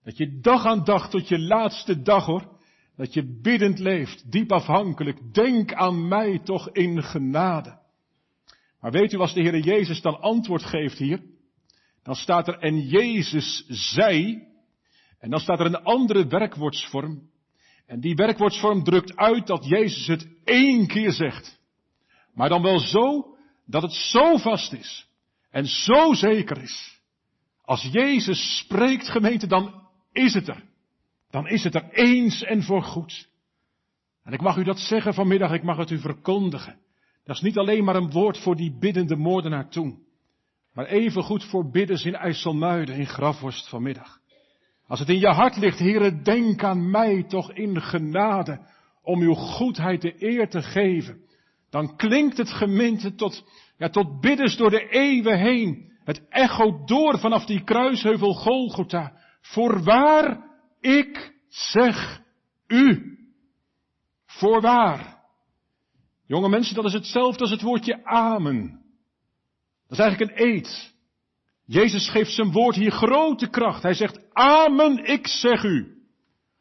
Dat 0.02 0.16
je 0.16 0.40
dag 0.40 0.64
aan 0.64 0.84
dag 0.84 1.10
tot 1.10 1.28
je 1.28 1.38
laatste 1.38 2.02
dag 2.02 2.24
hoor, 2.24 2.58
dat 2.96 3.14
je 3.14 3.40
biddend 3.42 3.78
leeft, 3.78 4.32
diep 4.32 4.52
afhankelijk. 4.52 5.34
Denk 5.34 5.72
aan 5.72 6.08
mij 6.08 6.38
toch 6.38 6.70
in 6.70 7.02
genade. 7.02 7.84
Maar 8.80 8.90
weet 8.90 9.12
u 9.12 9.18
als 9.18 9.34
de 9.34 9.40
Heer 9.40 9.58
Jezus 9.58 10.00
dan 10.00 10.20
antwoord 10.20 10.62
geeft 10.62 10.98
hier? 10.98 11.22
Dan 12.02 12.14
staat 12.14 12.48
er 12.48 12.58
en 12.58 12.80
Jezus 12.80 13.64
zei, 13.68 14.42
en 15.18 15.30
dan 15.30 15.40
staat 15.40 15.60
er 15.60 15.66
een 15.66 15.82
andere 15.82 16.26
werkwoordsvorm. 16.26 17.30
En 17.86 18.00
die 18.00 18.14
werkwoordsvorm 18.14 18.84
drukt 18.84 19.16
uit 19.16 19.46
dat 19.46 19.64
Jezus 19.68 20.06
het 20.06 20.28
één 20.44 20.86
keer 20.86 21.12
zegt. 21.12 21.60
Maar 22.34 22.48
dan 22.48 22.62
wel 22.62 22.80
zo 22.80 23.36
dat 23.66 23.82
het 23.82 23.92
zo 23.92 24.36
vast 24.36 24.72
is 24.72 25.08
en 25.50 25.66
zo 25.66 26.14
zeker 26.14 26.62
is. 26.62 27.00
Als 27.62 27.82
Jezus 27.82 28.58
spreekt 28.58 29.08
gemeente, 29.08 29.46
dan 29.46 29.88
is 30.12 30.34
het 30.34 30.48
er. 30.48 30.64
Dan 31.30 31.48
is 31.48 31.64
het 31.64 31.74
er 31.74 31.90
eens 31.90 32.42
en 32.42 32.62
voor 32.62 32.82
goed. 32.82 33.28
En 34.22 34.32
ik 34.32 34.40
mag 34.40 34.56
u 34.56 34.64
dat 34.64 34.78
zeggen 34.78 35.14
vanmiddag, 35.14 35.52
ik 35.52 35.62
mag 35.62 35.76
het 35.76 35.90
u 35.90 35.98
verkondigen. 35.98 36.78
Dat 37.26 37.36
is 37.36 37.42
niet 37.42 37.58
alleen 37.58 37.84
maar 37.84 37.96
een 37.96 38.10
woord 38.10 38.38
voor 38.38 38.56
die 38.56 38.76
biddende 38.78 39.16
moordenaar 39.16 39.68
toen. 39.68 39.98
Maar 40.72 40.86
even 40.86 41.22
goed 41.22 41.44
voor 41.44 41.70
bidders 41.70 42.04
in 42.04 42.14
IJsselmuiden, 42.14 42.94
in 42.94 43.06
Grafworst 43.06 43.68
vanmiddag. 43.68 44.18
Als 44.86 44.98
het 44.98 45.08
in 45.08 45.18
je 45.18 45.28
hart 45.28 45.56
ligt, 45.56 45.78
heren, 45.78 46.22
denk 46.22 46.64
aan 46.64 46.90
mij 46.90 47.22
toch 47.22 47.52
in 47.52 47.82
genade 47.82 48.60
om 49.02 49.20
uw 49.20 49.34
goedheid 49.34 50.02
de 50.02 50.14
eer 50.18 50.48
te 50.48 50.62
geven. 50.62 51.20
Dan 51.70 51.96
klinkt 51.96 52.36
het 52.36 52.50
gemeente 52.50 53.14
tot, 53.14 53.44
ja, 53.76 53.88
tot 53.88 54.20
bidders 54.20 54.56
door 54.56 54.70
de 54.70 54.88
eeuwen 54.88 55.38
heen. 55.38 55.92
Het 56.04 56.28
echo 56.28 56.84
door 56.84 57.18
vanaf 57.18 57.44
die 57.44 57.64
kruisheuvel 57.64 58.34
Golgotha. 58.34 59.12
Voorwaar, 59.40 60.40
ik 60.80 61.34
zeg 61.48 62.20
u. 62.66 63.18
Voorwaar. 64.26 65.15
Jonge 66.26 66.48
mensen, 66.48 66.74
dat 66.74 66.84
is 66.84 66.92
hetzelfde 66.92 67.40
als 67.40 67.50
het 67.50 67.62
woordje 67.62 68.04
amen. 68.04 68.84
Dat 69.88 69.98
is 69.98 70.04
eigenlijk 70.04 70.30
een 70.30 70.46
eed. 70.46 70.94
Jezus 71.64 72.10
geeft 72.10 72.32
zijn 72.32 72.52
woord 72.52 72.76
hier 72.76 72.90
grote 72.90 73.48
kracht. 73.48 73.82
Hij 73.82 73.94
zegt, 73.94 74.32
amen, 74.32 75.04
ik 75.04 75.26
zeg 75.26 75.62
u. 75.62 76.02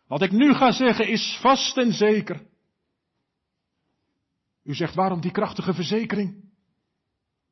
Wat 0.07 0.21
ik 0.21 0.31
nu 0.31 0.53
ga 0.53 0.71
zeggen 0.71 1.07
is 1.07 1.37
vast 1.41 1.77
en 1.77 1.93
zeker. 1.93 2.47
U 4.63 4.73
zegt, 4.73 4.95
waarom 4.95 5.21
die 5.21 5.31
krachtige 5.31 5.73
verzekering? 5.73 6.43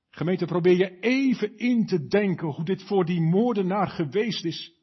Gemeente, 0.09 0.45
probeer 0.45 0.77
je 0.77 0.99
even 0.99 1.57
in 1.57 1.85
te 1.85 2.07
denken 2.07 2.47
hoe 2.47 2.65
dit 2.65 2.83
voor 2.83 3.05
die 3.05 3.21
moordenaar 3.21 3.87
geweest 3.87 4.45
is. 4.45 4.73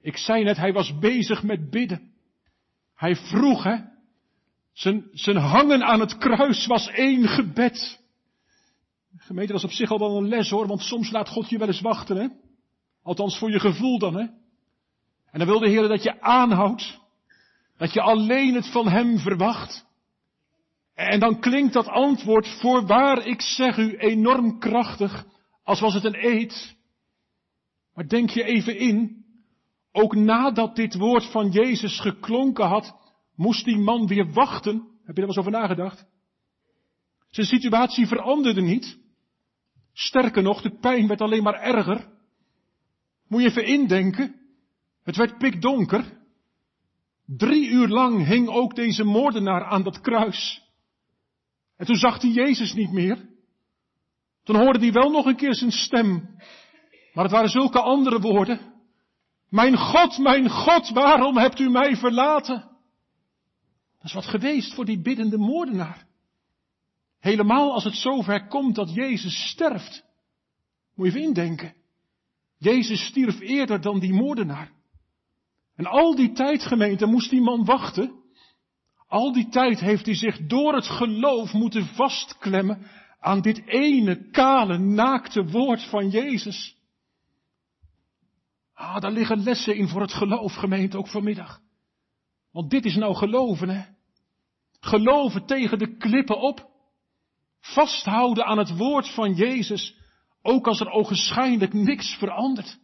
Ik 0.00 0.16
zei 0.16 0.44
net, 0.44 0.56
hij 0.56 0.72
was 0.72 0.98
bezig 0.98 1.42
met 1.42 1.70
bidden. 1.70 2.12
Hij 2.94 3.16
vroeg, 3.16 3.62
hè, 3.62 3.76
zijn, 4.78 5.08
zijn 5.12 5.36
hangen 5.36 5.84
aan 5.84 6.00
het 6.00 6.18
kruis 6.18 6.66
was 6.66 6.88
één 6.88 7.28
gebed. 7.28 8.00
Gemeente, 9.16 9.52
dat 9.52 9.60
is 9.60 9.68
op 9.68 9.76
zich 9.76 9.90
al 9.90 9.98
wel 9.98 10.16
een 10.16 10.28
les 10.28 10.50
hoor, 10.50 10.66
want 10.66 10.80
soms 10.80 11.10
laat 11.10 11.28
God 11.28 11.48
je 11.48 11.58
wel 11.58 11.66
eens 11.66 11.80
wachten, 11.80 12.16
hè? 12.16 12.26
Althans 13.02 13.38
voor 13.38 13.50
je 13.50 13.60
gevoel 13.60 13.98
dan, 13.98 14.14
hè? 14.14 14.26
En 15.30 15.38
dan 15.38 15.46
wil 15.46 15.58
de 15.58 15.68
Heer 15.68 15.88
dat 15.88 16.02
je 16.02 16.20
aanhoudt, 16.20 16.98
dat 17.76 17.92
je 17.92 18.00
alleen 18.00 18.54
het 18.54 18.70
van 18.70 18.88
Hem 18.88 19.18
verwacht. 19.18 19.86
En 20.94 21.20
dan 21.20 21.40
klinkt 21.40 21.72
dat 21.72 21.86
antwoord, 21.86 22.48
voorwaar 22.48 23.26
ik 23.26 23.40
zeg 23.40 23.76
u, 23.76 23.96
enorm 23.96 24.58
krachtig, 24.58 25.26
als 25.64 25.80
was 25.80 25.94
het 25.94 26.04
een 26.04 26.24
eed. 26.26 26.76
Maar 27.94 28.08
denk 28.08 28.30
je 28.30 28.44
even 28.44 28.78
in, 28.78 29.24
ook 29.92 30.14
nadat 30.14 30.76
dit 30.76 30.94
woord 30.94 31.30
van 31.30 31.50
Jezus 31.50 32.00
geklonken 32.00 32.66
had, 32.66 33.07
moest 33.38 33.64
die 33.64 33.78
man 33.78 34.06
weer 34.06 34.32
wachten. 34.32 34.74
Heb 35.04 35.16
je 35.16 35.22
er 35.22 35.26
wel 35.26 35.26
eens 35.26 35.38
over 35.38 35.50
nagedacht? 35.50 36.06
Zijn 37.30 37.46
situatie 37.46 38.06
veranderde 38.06 38.60
niet. 38.60 38.98
Sterker 39.92 40.42
nog, 40.42 40.62
de 40.62 40.78
pijn 40.78 41.06
werd 41.06 41.20
alleen 41.20 41.42
maar 41.42 41.60
erger. 41.60 42.08
Moet 43.28 43.42
je 43.42 43.48
even 43.48 43.66
indenken. 43.66 44.34
Het 45.02 45.16
werd 45.16 45.38
pikdonker. 45.38 46.18
Drie 47.26 47.68
uur 47.68 47.88
lang 47.88 48.26
hing 48.26 48.48
ook 48.48 48.74
deze 48.74 49.04
moordenaar 49.04 49.64
aan 49.64 49.82
dat 49.82 50.00
kruis. 50.00 50.62
En 51.76 51.86
toen 51.86 51.96
zag 51.96 52.22
hij 52.22 52.30
Jezus 52.30 52.74
niet 52.74 52.92
meer. 52.92 53.28
Toen 54.44 54.56
hoorde 54.56 54.78
hij 54.78 54.92
wel 54.92 55.10
nog 55.10 55.26
een 55.26 55.36
keer 55.36 55.54
zijn 55.54 55.72
stem. 55.72 56.36
Maar 57.12 57.24
het 57.24 57.32
waren 57.32 57.50
zulke 57.50 57.80
andere 57.80 58.20
woorden. 58.20 58.60
Mijn 59.48 59.76
God, 59.76 60.18
mijn 60.18 60.50
God, 60.50 60.90
waarom 60.90 61.36
hebt 61.36 61.58
u 61.58 61.70
mij 61.70 61.96
verlaten? 61.96 62.67
Dat 63.98 64.06
is 64.06 64.12
wat 64.12 64.26
geweest 64.26 64.74
voor 64.74 64.84
die 64.84 65.00
biddende 65.00 65.38
moordenaar. 65.38 66.06
Helemaal 67.18 67.72
als 67.72 67.84
het 67.84 67.94
zover 67.94 68.46
komt 68.46 68.74
dat 68.74 68.94
Jezus 68.94 69.48
sterft. 69.48 70.04
Moet 70.94 71.06
je 71.06 71.12
even 71.12 71.26
indenken. 71.28 71.74
Jezus 72.58 73.06
stierf 73.06 73.40
eerder 73.40 73.80
dan 73.80 73.98
die 73.98 74.12
moordenaar. 74.12 74.72
En 75.76 75.86
al 75.86 76.14
die 76.14 76.32
tijd, 76.32 76.62
gemeente, 76.62 77.06
moest 77.06 77.30
die 77.30 77.40
man 77.40 77.64
wachten. 77.64 78.12
Al 79.06 79.32
die 79.32 79.48
tijd 79.48 79.80
heeft 79.80 80.06
hij 80.06 80.14
zich 80.14 80.46
door 80.46 80.74
het 80.74 80.86
geloof 80.86 81.52
moeten 81.52 81.86
vastklemmen 81.86 82.86
aan 83.20 83.40
dit 83.40 83.66
ene 83.66 84.30
kale, 84.30 84.78
naakte 84.78 85.44
woord 85.44 85.82
van 85.82 86.08
Jezus. 86.08 86.76
Ah, 88.74 89.00
daar 89.00 89.12
liggen 89.12 89.42
lessen 89.42 89.76
in 89.76 89.88
voor 89.88 90.00
het 90.00 90.12
geloof, 90.12 90.54
gemeente, 90.54 90.98
ook 90.98 91.08
vanmiddag. 91.08 91.60
Want 92.52 92.70
dit 92.70 92.84
is 92.84 92.96
nou 92.96 93.14
geloven, 93.14 93.68
hè. 93.68 93.84
Geloven 94.80 95.46
tegen 95.46 95.78
de 95.78 95.96
klippen 95.96 96.40
op. 96.40 96.70
Vasthouden 97.60 98.44
aan 98.44 98.58
het 98.58 98.76
woord 98.76 99.14
van 99.14 99.34
Jezus, 99.34 99.96
ook 100.42 100.66
als 100.66 100.80
er 100.80 100.90
ogenschijnlijk 100.90 101.72
niks 101.72 102.14
verandert. 102.14 102.78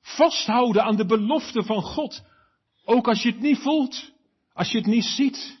Vasthouden 0.00 0.84
aan 0.84 0.96
de 0.96 1.06
belofte 1.06 1.62
van 1.62 1.82
God, 1.82 2.22
ook 2.84 3.08
als 3.08 3.22
je 3.22 3.30
het 3.30 3.40
niet 3.40 3.58
voelt, 3.58 4.12
als 4.52 4.70
je 4.70 4.78
het 4.78 4.86
niet 4.86 5.04
ziet. 5.04 5.58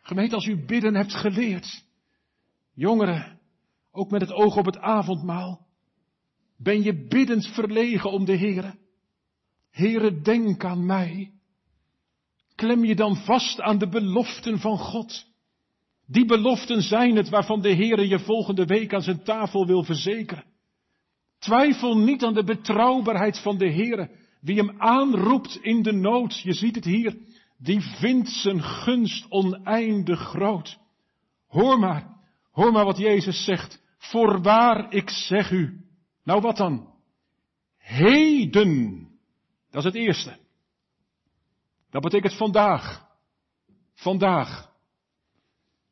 Gemeente, 0.00 0.34
als 0.34 0.46
u 0.46 0.64
bidden 0.64 0.94
hebt 0.94 1.14
geleerd, 1.14 1.84
jongeren, 2.74 3.40
ook 3.90 4.10
met 4.10 4.20
het 4.20 4.32
oog 4.32 4.56
op 4.56 4.64
het 4.64 4.78
avondmaal, 4.78 5.66
ben 6.56 6.82
je 6.82 7.06
biddend 7.06 7.46
verlegen 7.46 8.10
om 8.10 8.24
de 8.24 8.36
Heere. 8.36 8.78
Heere, 9.72 10.20
denk 10.20 10.64
aan 10.64 10.86
mij. 10.86 11.30
Klem 12.54 12.84
je 12.84 12.94
dan 12.94 13.16
vast 13.16 13.60
aan 13.60 13.78
de 13.78 13.88
beloften 13.88 14.58
van 14.58 14.78
God. 14.78 15.26
Die 16.06 16.24
beloften 16.24 16.82
zijn 16.82 17.16
het 17.16 17.28
waarvan 17.28 17.60
de 17.60 17.74
Heere 17.74 18.08
je 18.08 18.18
volgende 18.18 18.64
week 18.64 18.94
aan 18.94 19.02
zijn 19.02 19.24
tafel 19.24 19.66
wil 19.66 19.84
verzekeren. 19.84 20.44
Twijfel 21.38 21.98
niet 21.98 22.24
aan 22.24 22.34
de 22.34 22.44
betrouwbaarheid 22.44 23.38
van 23.38 23.58
de 23.58 23.72
Heere. 23.72 24.10
Wie 24.40 24.56
hem 24.56 24.80
aanroept 24.80 25.58
in 25.60 25.82
de 25.82 25.92
nood, 25.92 26.40
je 26.40 26.52
ziet 26.52 26.74
het 26.74 26.84
hier, 26.84 27.18
die 27.58 27.80
vindt 27.80 28.28
zijn 28.28 28.62
gunst 28.62 29.26
oneindig 29.28 30.20
groot. 30.20 30.78
Hoor 31.46 31.78
maar, 31.78 32.16
hoor 32.50 32.72
maar 32.72 32.84
wat 32.84 32.98
Jezus 32.98 33.44
zegt. 33.44 33.82
Voorwaar, 33.98 34.92
ik 34.92 35.10
zeg 35.10 35.50
u. 35.50 35.80
Nou 36.24 36.40
wat 36.40 36.56
dan? 36.56 36.88
Heden. 37.78 39.08
Dat 39.72 39.84
is 39.84 39.92
het 39.92 40.02
eerste. 40.02 40.38
Dat 41.90 42.02
betekent 42.02 42.36
vandaag. 42.36 43.06
Vandaag. 43.94 44.72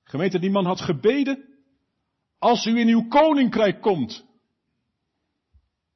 Gemeente, 0.02 0.38
die 0.38 0.50
man 0.50 0.64
had 0.64 0.80
gebeden. 0.80 1.48
Als 2.38 2.66
u 2.66 2.78
in 2.78 2.88
uw 2.88 3.08
koninkrijk 3.08 3.80
komt. 3.80 4.24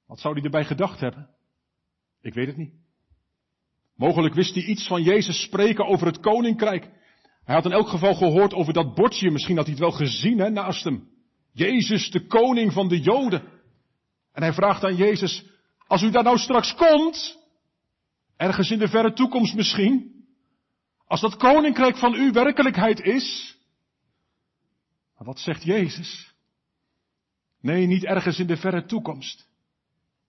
Wat 0.06 0.20
zou 0.20 0.34
hij 0.34 0.42
erbij 0.42 0.64
gedacht 0.64 1.00
hebben? 1.00 1.28
Ik 2.20 2.34
weet 2.34 2.46
het 2.46 2.56
niet. 2.56 2.72
Mogelijk 3.96 4.34
wist 4.34 4.54
hij 4.54 4.64
iets 4.64 4.86
van 4.86 5.02
Jezus 5.02 5.42
spreken 5.42 5.86
over 5.86 6.06
het 6.06 6.20
koninkrijk. 6.20 6.90
Hij 7.44 7.54
had 7.54 7.64
in 7.64 7.72
elk 7.72 7.88
geval 7.88 8.14
gehoord 8.14 8.54
over 8.54 8.72
dat 8.72 8.94
bordje. 8.94 9.30
Misschien 9.30 9.56
had 9.56 9.66
hij 9.66 9.74
het 9.74 9.82
wel 9.82 9.92
gezien 9.92 10.38
hè, 10.38 10.50
naast 10.50 10.84
hem. 10.84 11.08
Jezus, 11.52 12.10
de 12.10 12.26
koning 12.26 12.72
van 12.72 12.88
de 12.88 13.00
Joden. 13.00 13.42
En 14.32 14.42
hij 14.42 14.52
vraagt 14.52 14.84
aan 14.84 14.96
Jezus, 14.96 15.44
als 15.86 16.02
u 16.02 16.10
daar 16.10 16.22
nou 16.22 16.38
straks 16.38 16.74
komt, 16.74 17.43
ergens 18.36 18.70
in 18.70 18.78
de 18.78 18.88
verre 18.88 19.12
toekomst 19.12 19.54
misschien, 19.54 20.24
als 21.06 21.20
dat 21.20 21.36
koninkrijk 21.36 21.96
van 21.96 22.14
u 22.14 22.30
werkelijkheid 22.30 23.00
is, 23.00 23.58
maar 25.16 25.26
wat 25.26 25.38
zegt 25.38 25.62
Jezus? 25.62 26.34
Nee, 27.60 27.86
niet 27.86 28.04
ergens 28.04 28.38
in 28.38 28.46
de 28.46 28.56
verre 28.56 28.84
toekomst. 28.84 29.48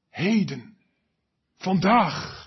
Heden. 0.09 0.77
Vandaag. 1.57 2.45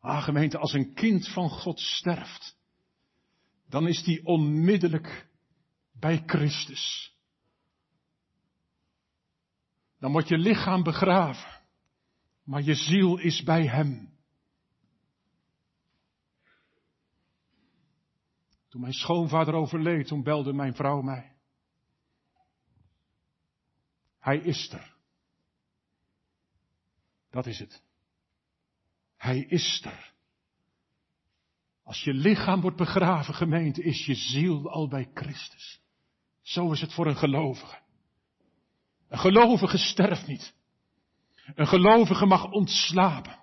Ah, 0.00 0.22
gemeente, 0.22 0.58
als 0.58 0.72
een 0.72 0.94
kind 0.94 1.28
van 1.28 1.50
God 1.50 1.80
sterft, 1.80 2.56
dan 3.68 3.88
is 3.88 4.02
die 4.02 4.26
onmiddellijk 4.26 5.28
bij 5.92 6.22
Christus. 6.26 7.14
Dan 9.98 10.12
wordt 10.12 10.28
je 10.28 10.38
lichaam 10.38 10.82
begraven, 10.82 11.59
maar 12.50 12.62
je 12.62 12.74
ziel 12.74 13.18
is 13.18 13.42
bij 13.42 13.66
Hem. 13.66 14.18
Toen 18.68 18.80
mijn 18.80 18.92
schoonvader 18.92 19.54
overleed, 19.54 20.06
toen 20.06 20.22
belde 20.22 20.52
mijn 20.52 20.74
vrouw 20.74 21.00
mij. 21.00 21.36
Hij 24.18 24.38
is 24.38 24.72
er. 24.72 24.94
Dat 27.30 27.46
is 27.46 27.58
het. 27.58 27.82
Hij 29.16 29.38
is 29.38 29.82
er. 29.84 30.12
Als 31.82 32.04
je 32.04 32.14
lichaam 32.14 32.60
wordt 32.60 32.76
begraven, 32.76 33.34
gemeente, 33.34 33.82
is 33.82 34.06
je 34.06 34.14
ziel 34.14 34.70
al 34.70 34.88
bij 34.88 35.10
Christus. 35.14 35.80
Zo 36.40 36.72
is 36.72 36.80
het 36.80 36.92
voor 36.92 37.06
een 37.06 37.16
gelovige. 37.16 37.78
Een 39.08 39.18
gelovige 39.18 39.78
sterft 39.78 40.26
niet. 40.26 40.58
Een 41.54 41.66
gelovige 41.66 42.26
mag 42.26 42.50
ontslapen. 42.50 43.38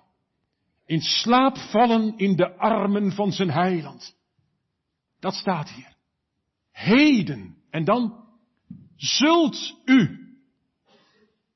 In 0.86 1.00
slaap 1.00 1.58
vallen 1.58 2.16
in 2.16 2.36
de 2.36 2.56
armen 2.56 3.12
van 3.12 3.32
zijn 3.32 3.50
heiland. 3.50 4.16
Dat 5.20 5.34
staat 5.34 5.70
hier. 5.70 5.96
Heden. 6.72 7.56
En 7.70 7.84
dan 7.84 8.24
zult 8.96 9.74
u. 9.84 10.18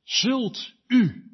Zult 0.02 0.74
u. 0.86 1.30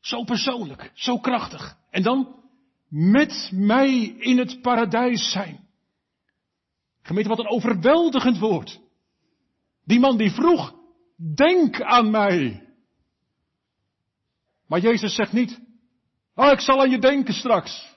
Zo 0.00 0.24
persoonlijk, 0.24 0.90
zo 0.94 1.18
krachtig. 1.18 1.76
En 1.90 2.02
dan 2.02 2.42
met 2.88 3.50
mij 3.52 3.98
in 4.04 4.38
het 4.38 4.60
paradijs 4.60 5.30
zijn. 5.30 5.68
Gemeente, 7.02 7.28
wat 7.28 7.38
een 7.38 7.48
overweldigend 7.48 8.38
woord. 8.38 8.80
Die 9.84 10.00
man 10.00 10.16
die 10.16 10.30
vroeg, 10.30 10.74
denk 11.34 11.82
aan 11.82 12.10
mij. 12.10 12.63
Maar 14.74 14.82
Jezus 14.82 15.14
zegt 15.14 15.32
niet, 15.32 15.60
oh 16.34 16.50
ik 16.50 16.60
zal 16.60 16.80
aan 16.80 16.90
je 16.90 16.98
denken 16.98 17.34
straks. 17.34 17.96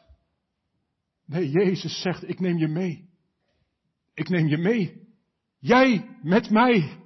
Nee, 1.25 1.49
Jezus 1.49 2.01
zegt, 2.01 2.29
ik 2.29 2.39
neem 2.39 2.57
je 2.57 2.67
mee. 2.67 3.09
Ik 4.13 4.29
neem 4.29 4.47
je 4.47 4.57
mee. 4.57 5.07
Jij 5.59 6.17
met 6.21 6.49
mij. 6.49 6.99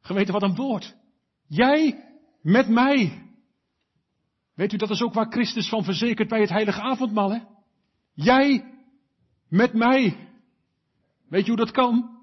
Gemeente, 0.00 0.32
wat 0.32 0.42
een 0.42 0.54
woord. 0.54 0.96
Jij 1.46 2.04
met 2.42 2.68
mij. 2.68 3.22
Weet 4.54 4.72
u, 4.72 4.76
dat 4.76 4.90
is 4.90 5.02
ook 5.02 5.14
waar 5.14 5.30
Christus 5.30 5.68
van 5.68 5.84
verzekert 5.84 6.28
bij 6.28 6.40
het 6.40 6.50
heilige 6.50 6.80
avondmaal, 6.80 7.32
hè? 7.32 7.40
Jij 8.14 8.74
met 9.48 9.72
mij. 9.72 10.28
Weet 11.28 11.42
je 11.42 11.50
hoe 11.50 11.64
dat 11.64 11.70
kan? 11.70 12.18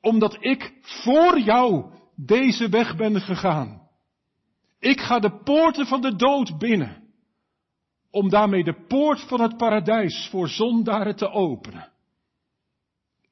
Omdat 0.00 0.36
ik 0.40 0.78
voor 0.80 1.40
jou 1.40 1.92
deze 2.16 2.68
weg 2.68 2.96
ben 2.96 3.20
gegaan. 3.20 3.87
Ik 4.78 5.00
ga 5.00 5.18
de 5.18 5.42
poorten 5.42 5.86
van 5.86 6.00
de 6.00 6.16
dood 6.16 6.58
binnen. 6.58 7.06
Om 8.10 8.28
daarmee 8.28 8.64
de 8.64 8.84
poort 8.86 9.20
van 9.20 9.40
het 9.40 9.56
paradijs 9.56 10.28
voor 10.30 10.48
zondaren 10.48 11.16
te 11.16 11.30
openen. 11.30 11.92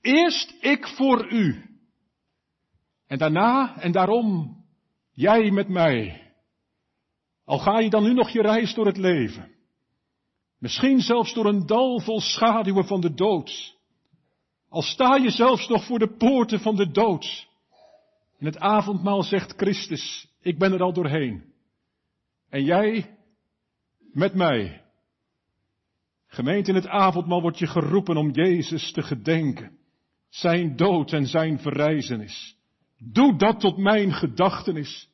Eerst 0.01 0.55
ik 0.61 0.87
voor 0.87 1.33
u. 1.33 1.65
En 3.07 3.19
daarna 3.19 3.81
en 3.81 3.93
daarom 3.93 4.57
jij 5.13 5.51
met 5.51 5.69
mij. 5.69 6.33
Al 7.45 7.59
ga 7.59 7.79
je 7.79 7.91
dan 7.91 8.03
nu 8.03 8.13
nog 8.13 8.31
je 8.31 8.43
reis 8.43 8.75
door 8.75 8.87
het 8.87 8.97
leven. 8.97 9.55
Misschien 10.59 11.01
zelfs 11.01 11.35
door 11.35 11.47
een 11.47 11.67
dal 11.67 12.01
vol 12.01 12.21
schaduwen 12.21 12.87
van 12.87 13.01
de 13.01 13.15
dood. 13.15 13.77
Al 14.69 14.83
sta 14.83 15.17
je 15.17 15.31
zelfs 15.31 15.69
nog 15.69 15.85
voor 15.85 15.99
de 15.99 16.17
poorten 16.17 16.61
van 16.61 16.77
de 16.77 16.91
dood. 16.91 17.49
In 18.39 18.47
het 18.47 18.59
avondmaal 18.59 19.23
zegt 19.23 19.55
Christus, 19.57 20.29
ik 20.47 20.59
ben 20.59 20.73
er 20.73 20.83
al 20.83 20.93
doorheen. 20.93 21.45
En 22.49 22.65
jij 22.65 23.17
met 24.13 24.35
mij. 24.35 24.83
Gemeente 26.27 26.71
in 26.71 26.77
het 26.77 26.87
avondmaal 26.87 27.41
wordt 27.41 27.59
je 27.59 27.67
geroepen 27.67 28.17
om 28.17 28.31
Jezus 28.31 28.93
te 28.93 29.03
gedenken. 29.03 29.79
Zijn 30.29 30.77
dood 30.77 31.13
en 31.13 31.27
zijn 31.27 31.59
verrijzenis. 31.59 32.57
Doe 32.99 33.37
dat 33.37 33.61
tot 33.61 33.77
mijn 33.77 34.13
gedachtenis. 34.13 35.11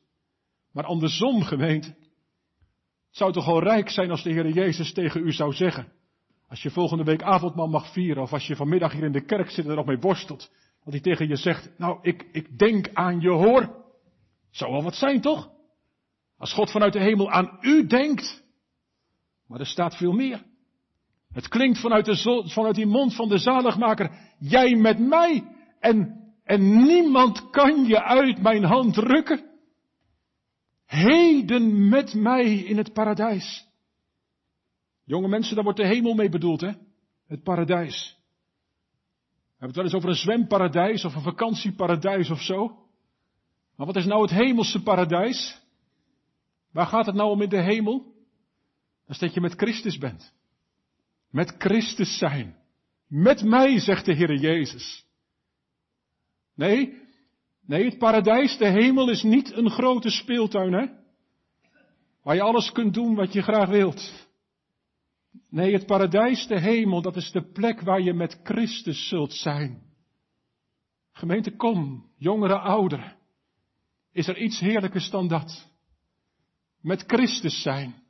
Maar 0.71 0.85
andersom, 0.85 1.41
gemeente, 1.41 1.87
het 1.87 3.17
zou 3.17 3.31
toch 3.31 3.47
al 3.47 3.63
rijk 3.63 3.89
zijn 3.89 4.11
als 4.11 4.23
de 4.23 4.31
Heer 4.31 4.49
Jezus 4.49 4.93
tegen 4.93 5.25
u 5.25 5.31
zou 5.31 5.53
zeggen. 5.53 5.91
Als 6.47 6.61
je 6.61 6.71
volgende 6.71 7.03
week 7.03 7.23
avondmaal 7.23 7.67
mag 7.69 7.91
vieren, 7.93 8.23
of 8.23 8.33
als 8.33 8.47
je 8.47 8.55
vanmiddag 8.55 8.91
hier 8.91 9.03
in 9.03 9.11
de 9.11 9.25
kerk 9.25 9.49
zit 9.49 9.65
en 9.65 9.69
er 9.69 9.77
nog 9.77 9.85
mee 9.85 9.99
worstelt. 9.99 10.51
Dat 10.83 10.93
hij 10.93 11.01
tegen 11.01 11.27
je 11.27 11.35
zegt, 11.35 11.71
nou, 11.77 11.99
ik, 12.01 12.27
ik 12.31 12.59
denk 12.59 12.89
aan 12.93 13.19
je 13.19 13.29
hoor. 13.29 13.82
Zou 14.53 14.71
wel 14.71 14.83
wat 14.83 14.95
zijn, 14.95 15.21
toch? 15.21 15.49
Als 16.37 16.53
God 16.53 16.71
vanuit 16.71 16.93
de 16.93 16.99
hemel 16.99 17.31
aan 17.31 17.57
u 17.61 17.87
denkt. 17.87 18.43
Maar 19.47 19.59
er 19.59 19.65
staat 19.65 19.95
veel 19.95 20.11
meer. 20.11 20.43
Het 21.31 21.47
klinkt 21.47 21.79
vanuit, 21.79 22.05
de, 22.05 22.43
vanuit 22.45 22.75
die 22.75 22.85
mond 22.85 23.15
van 23.15 23.29
de 23.29 23.37
zaligmaker, 23.37 24.11
jij 24.39 24.75
met 24.75 24.99
mij 24.99 25.43
en, 25.79 26.23
en 26.43 26.85
niemand 26.85 27.49
kan 27.49 27.85
je 27.85 28.03
uit 28.03 28.41
mijn 28.41 28.63
hand 28.63 28.97
rukken. 28.97 29.51
Heden 30.85 31.89
met 31.89 32.13
mij 32.13 32.55
in 32.55 32.77
het 32.77 32.93
paradijs. 32.93 33.67
Jonge 35.03 35.27
mensen, 35.27 35.55
daar 35.55 35.63
wordt 35.63 35.79
de 35.79 35.87
hemel 35.87 36.13
mee 36.13 36.29
bedoeld, 36.29 36.61
hè? 36.61 36.71
Het 37.27 37.43
paradijs. 37.43 38.17
We 39.29 39.59
hebben 39.59 39.67
het 39.67 39.75
wel 39.75 39.85
eens 39.85 39.93
over 39.93 40.09
een 40.09 40.15
zwemparadijs 40.15 41.05
of 41.05 41.15
een 41.15 41.21
vakantieparadijs 41.21 42.29
of 42.29 42.41
zo. 42.41 42.83
Maar 43.83 43.93
wat 43.93 44.03
is 44.03 44.09
nou 44.09 44.21
het 44.21 44.31
hemelse 44.31 44.83
paradijs? 44.83 45.61
Waar 46.71 46.85
gaat 46.85 47.05
het 47.05 47.15
nou 47.15 47.29
om 47.29 47.41
in 47.41 47.49
de 47.49 47.61
hemel? 47.61 48.03
Dat 49.01 49.09
is 49.09 49.17
dat 49.17 49.33
je 49.33 49.41
met 49.41 49.53
Christus 49.53 49.97
bent. 49.97 50.33
Met 51.29 51.55
Christus 51.57 52.17
zijn. 52.17 52.55
Met 53.07 53.43
mij, 53.43 53.79
zegt 53.79 54.05
de 54.05 54.13
Heer 54.13 54.35
Jezus. 54.35 55.05
Nee, 56.55 57.01
nee, 57.65 57.85
het 57.85 57.97
paradijs, 57.97 58.57
de 58.57 58.67
hemel 58.67 59.09
is 59.09 59.23
niet 59.23 59.53
een 59.53 59.69
grote 59.69 60.09
speeltuin, 60.09 60.73
hè? 60.73 60.85
Waar 62.21 62.35
je 62.35 62.41
alles 62.41 62.71
kunt 62.71 62.93
doen 62.93 63.15
wat 63.15 63.33
je 63.33 63.41
graag 63.41 63.69
wilt. 63.69 64.27
Nee, 65.49 65.73
het 65.73 65.85
paradijs, 65.85 66.47
de 66.47 66.59
hemel, 66.59 67.01
dat 67.01 67.15
is 67.15 67.31
de 67.31 67.51
plek 67.51 67.81
waar 67.81 68.01
je 68.01 68.13
met 68.13 68.39
Christus 68.43 69.07
zult 69.07 69.33
zijn. 69.33 69.83
Gemeente, 71.11 71.55
kom, 71.55 72.09
jongeren, 72.17 72.61
ouderen. 72.61 73.21
Is 74.13 74.27
er 74.27 74.37
iets 74.37 74.59
heerlijkers 74.59 75.09
dan 75.09 75.27
dat? 75.27 75.67
Met 76.81 77.03
Christus 77.07 77.61
zijn. 77.61 78.01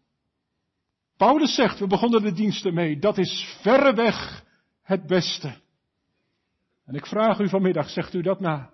Paulus 1.17 1.55
zegt, 1.55 1.79
we 1.79 1.87
begonnen 1.87 2.21
de 2.21 2.33
diensten 2.33 2.73
mee, 2.73 2.99
dat 2.99 3.17
is 3.17 3.57
verreweg 3.61 4.45
het 4.81 5.07
beste. 5.07 5.61
En 6.85 6.95
ik 6.95 7.05
vraag 7.05 7.39
u 7.39 7.49
vanmiddag, 7.49 7.89
zegt 7.89 8.13
u 8.13 8.21
dat 8.21 8.39
na? 8.39 8.73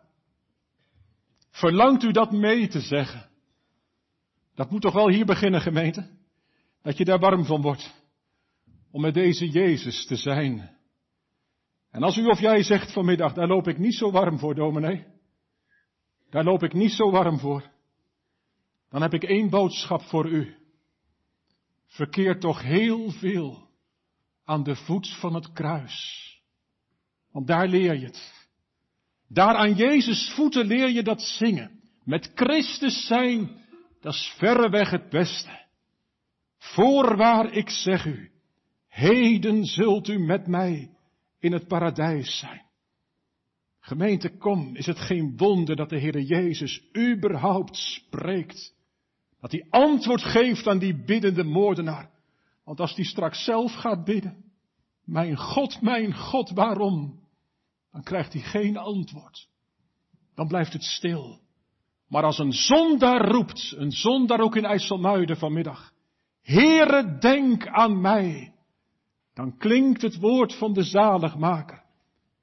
Verlangt 1.49 2.03
u 2.03 2.11
dat 2.11 2.31
mee 2.31 2.67
te 2.67 2.79
zeggen? 2.79 3.29
Dat 4.55 4.71
moet 4.71 4.81
toch 4.81 4.93
wel 4.93 5.09
hier 5.09 5.25
beginnen, 5.25 5.61
gemeente? 5.61 6.09
Dat 6.81 6.97
je 6.97 7.05
daar 7.05 7.19
warm 7.19 7.45
van 7.45 7.61
wordt 7.61 7.97
om 8.91 9.01
met 9.01 9.13
deze 9.13 9.49
Jezus 9.49 10.05
te 10.05 10.15
zijn. 10.15 10.77
En 11.91 12.03
als 12.03 12.17
u 12.17 12.25
of 12.25 12.39
jij 12.39 12.63
zegt 12.63 12.93
vanmiddag, 12.93 13.33
daar 13.33 13.47
loop 13.47 13.67
ik 13.67 13.77
niet 13.77 13.95
zo 13.95 14.11
warm 14.11 14.39
voor, 14.39 14.55
dominee. 14.55 15.05
Daar 16.29 16.43
loop 16.43 16.63
ik 16.63 16.73
niet 16.73 16.91
zo 16.91 17.11
warm 17.11 17.39
voor. 17.39 17.71
Dan 18.89 19.01
heb 19.01 19.13
ik 19.13 19.23
één 19.23 19.49
boodschap 19.49 20.01
voor 20.01 20.29
u. 20.29 20.55
Verkeer 21.85 22.39
toch 22.39 22.61
heel 22.61 23.11
veel 23.11 23.67
aan 24.45 24.63
de 24.63 24.75
voet 24.75 25.09
van 25.19 25.33
het 25.33 25.51
kruis. 25.51 26.27
Want 27.31 27.47
daar 27.47 27.67
leer 27.67 27.99
je 27.99 28.05
het. 28.05 28.47
Daar 29.27 29.55
aan 29.55 29.73
Jezus 29.73 30.31
voeten 30.35 30.65
leer 30.65 30.89
je 30.89 31.03
dat 31.03 31.21
zingen. 31.21 31.79
Met 32.03 32.31
Christus 32.35 33.07
zijn, 33.07 33.65
dat 34.01 34.13
is 34.13 34.33
verreweg 34.37 34.89
het 34.89 35.09
beste. 35.09 35.67
Voorwaar 36.57 37.53
ik 37.53 37.69
zeg 37.69 38.05
u, 38.05 38.31
Heden 38.87 39.65
zult 39.65 40.07
u 40.07 40.19
met 40.19 40.47
mij 40.47 40.89
in 41.39 41.51
het 41.51 41.67
paradijs 41.67 42.39
zijn. 42.39 42.68
Gemeente, 43.89 44.37
kom, 44.37 44.75
is 44.75 44.85
het 44.85 44.99
geen 44.99 45.37
wonder 45.37 45.75
dat 45.75 45.89
de 45.89 45.97
Heer 45.97 46.19
Jezus 46.19 46.83
überhaupt 46.97 47.75
spreekt. 47.75 48.75
Dat 49.39 49.51
hij 49.51 49.65
antwoord 49.69 50.21
geeft 50.21 50.67
aan 50.67 50.79
die 50.79 51.03
biddende 51.05 51.43
moordenaar. 51.43 52.09
Want 52.65 52.79
als 52.79 52.95
hij 52.95 53.05
straks 53.05 53.43
zelf 53.43 53.73
gaat 53.73 54.03
bidden, 54.03 54.43
mijn 55.05 55.37
God, 55.37 55.81
mijn 55.81 56.15
God, 56.15 56.49
waarom? 56.49 57.19
Dan 57.91 58.03
krijgt 58.03 58.33
hij 58.33 58.41
geen 58.41 58.77
antwoord. 58.77 59.47
Dan 60.35 60.47
blijft 60.47 60.73
het 60.73 60.83
stil. 60.83 61.39
Maar 62.07 62.23
als 62.23 62.37
een 62.37 62.53
zondaar 62.53 63.31
roept, 63.31 63.73
een 63.77 63.91
zondaar 63.91 64.39
ook 64.39 64.55
in 64.55 64.65
IJsselmuiden 64.65 65.37
vanmiddag, 65.37 65.93
Heere, 66.41 67.17
denk 67.17 67.67
aan 67.67 68.01
mij 68.01 68.53
dan 69.33 69.57
klinkt 69.57 70.01
het 70.01 70.19
woord 70.19 70.55
van 70.55 70.73
de 70.73 70.83
zaligmaker. 70.83 71.83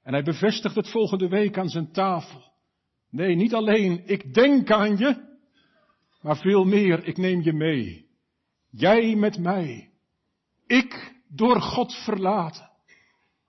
En 0.07 0.13
hij 0.13 0.23
bevestigt 0.23 0.75
het 0.75 0.89
volgende 0.89 1.27
week 1.27 1.57
aan 1.57 1.69
zijn 1.69 1.91
tafel. 1.91 2.53
Nee, 3.09 3.35
niet 3.35 3.53
alleen 3.53 4.01
ik 4.05 4.33
denk 4.33 4.71
aan 4.71 4.97
je, 4.97 5.37
maar 6.21 6.37
veel 6.37 6.63
meer, 6.65 7.03
ik 7.03 7.17
neem 7.17 7.41
je 7.41 7.53
mee. 7.53 8.09
Jij 8.69 9.15
met 9.15 9.37
mij. 9.37 9.91
Ik 10.65 11.21
door 11.27 11.61
God 11.61 11.93
verlaten. 11.93 12.69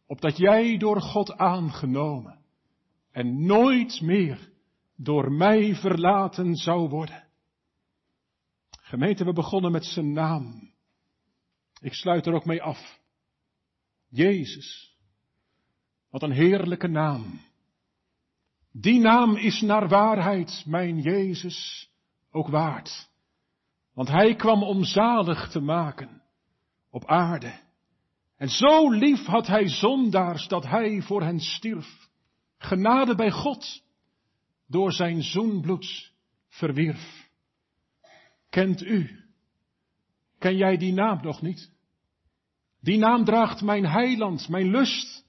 Opdat 0.06 0.36
jij 0.36 0.76
door 0.76 1.00
God 1.00 1.32
aangenomen. 1.32 2.38
En 3.12 3.46
nooit 3.46 4.00
meer 4.00 4.52
door 4.96 5.32
mij 5.32 5.74
verlaten 5.74 6.54
zou 6.54 6.88
worden. 6.88 7.24
Gemeente, 8.70 9.24
we 9.24 9.32
begonnen 9.32 9.72
met 9.72 9.84
zijn 9.84 10.12
naam. 10.12 10.72
Ik 11.80 11.94
sluit 11.94 12.26
er 12.26 12.34
ook 12.34 12.44
mee 12.44 12.62
af. 12.62 13.00
Jezus. 14.09 14.88
Wat 16.11 16.22
een 16.22 16.32
heerlijke 16.32 16.88
naam. 16.88 17.40
Die 18.72 18.98
naam 19.00 19.36
is 19.36 19.61
naar 19.61 19.88
waarheid 19.88 20.62
mijn 20.66 21.00
Jezus 21.00 21.90
ook 22.30 22.48
waard. 22.48 23.11
Want 23.94 24.09
hij 24.09 24.34
kwam 24.34 24.62
om 24.62 24.84
zalig 24.84 25.50
te 25.50 25.61
maken 25.61 26.22
op 26.90 27.06
aarde. 27.06 27.61
En 28.36 28.48
zo 28.48 28.90
lief 28.90 29.24
had 29.24 29.46
hij 29.46 29.68
zondaars 29.68 30.48
dat 30.48 30.66
hij 30.66 31.02
voor 31.02 31.22
hen 31.22 31.40
stierf. 31.40 32.09
Genade 32.59 33.14
bij 33.14 33.30
God 33.30 33.82
door 34.66 34.92
zijn 34.92 35.22
zoenbloed 35.22 36.12
verwierf. 36.48 37.30
Kent 38.50 38.82
u? 38.82 39.24
Ken 40.38 40.56
jij 40.56 40.76
die 40.76 40.92
naam 40.92 41.22
nog 41.22 41.42
niet? 41.42 41.72
Die 42.80 42.98
naam 42.98 43.24
draagt 43.24 43.62
mijn 43.62 43.86
heiland, 43.86 44.48
mijn 44.48 44.70
lust 44.70 45.26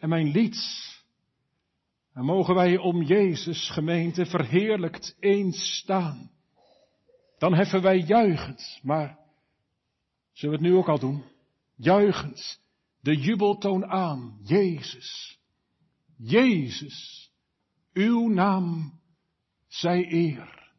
en 0.00 0.08
mijn 0.08 0.30
lied. 0.30 0.86
En 2.12 2.24
mogen 2.24 2.54
wij 2.54 2.76
om 2.76 3.02
Jezus 3.02 3.70
gemeente 3.70 4.26
verheerlijkt 4.26 5.16
eens 5.20 5.76
staan. 5.76 6.30
Dan 7.38 7.54
heffen 7.54 7.82
wij 7.82 7.98
juichend, 7.98 8.80
maar 8.82 9.18
zullen 10.32 10.58
we 10.58 10.62
het 10.64 10.72
nu 10.72 10.78
ook 10.78 10.88
al 10.88 10.98
doen? 10.98 11.24
Juichend 11.76 12.60
de 13.00 13.16
jubeltoon 13.16 13.86
aan, 13.86 14.38
Jezus. 14.42 15.38
Jezus, 16.16 17.30
uw 17.92 18.28
naam 18.28 19.00
zij 19.66 20.12
eer. 20.12 20.72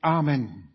Amen. 0.00 0.73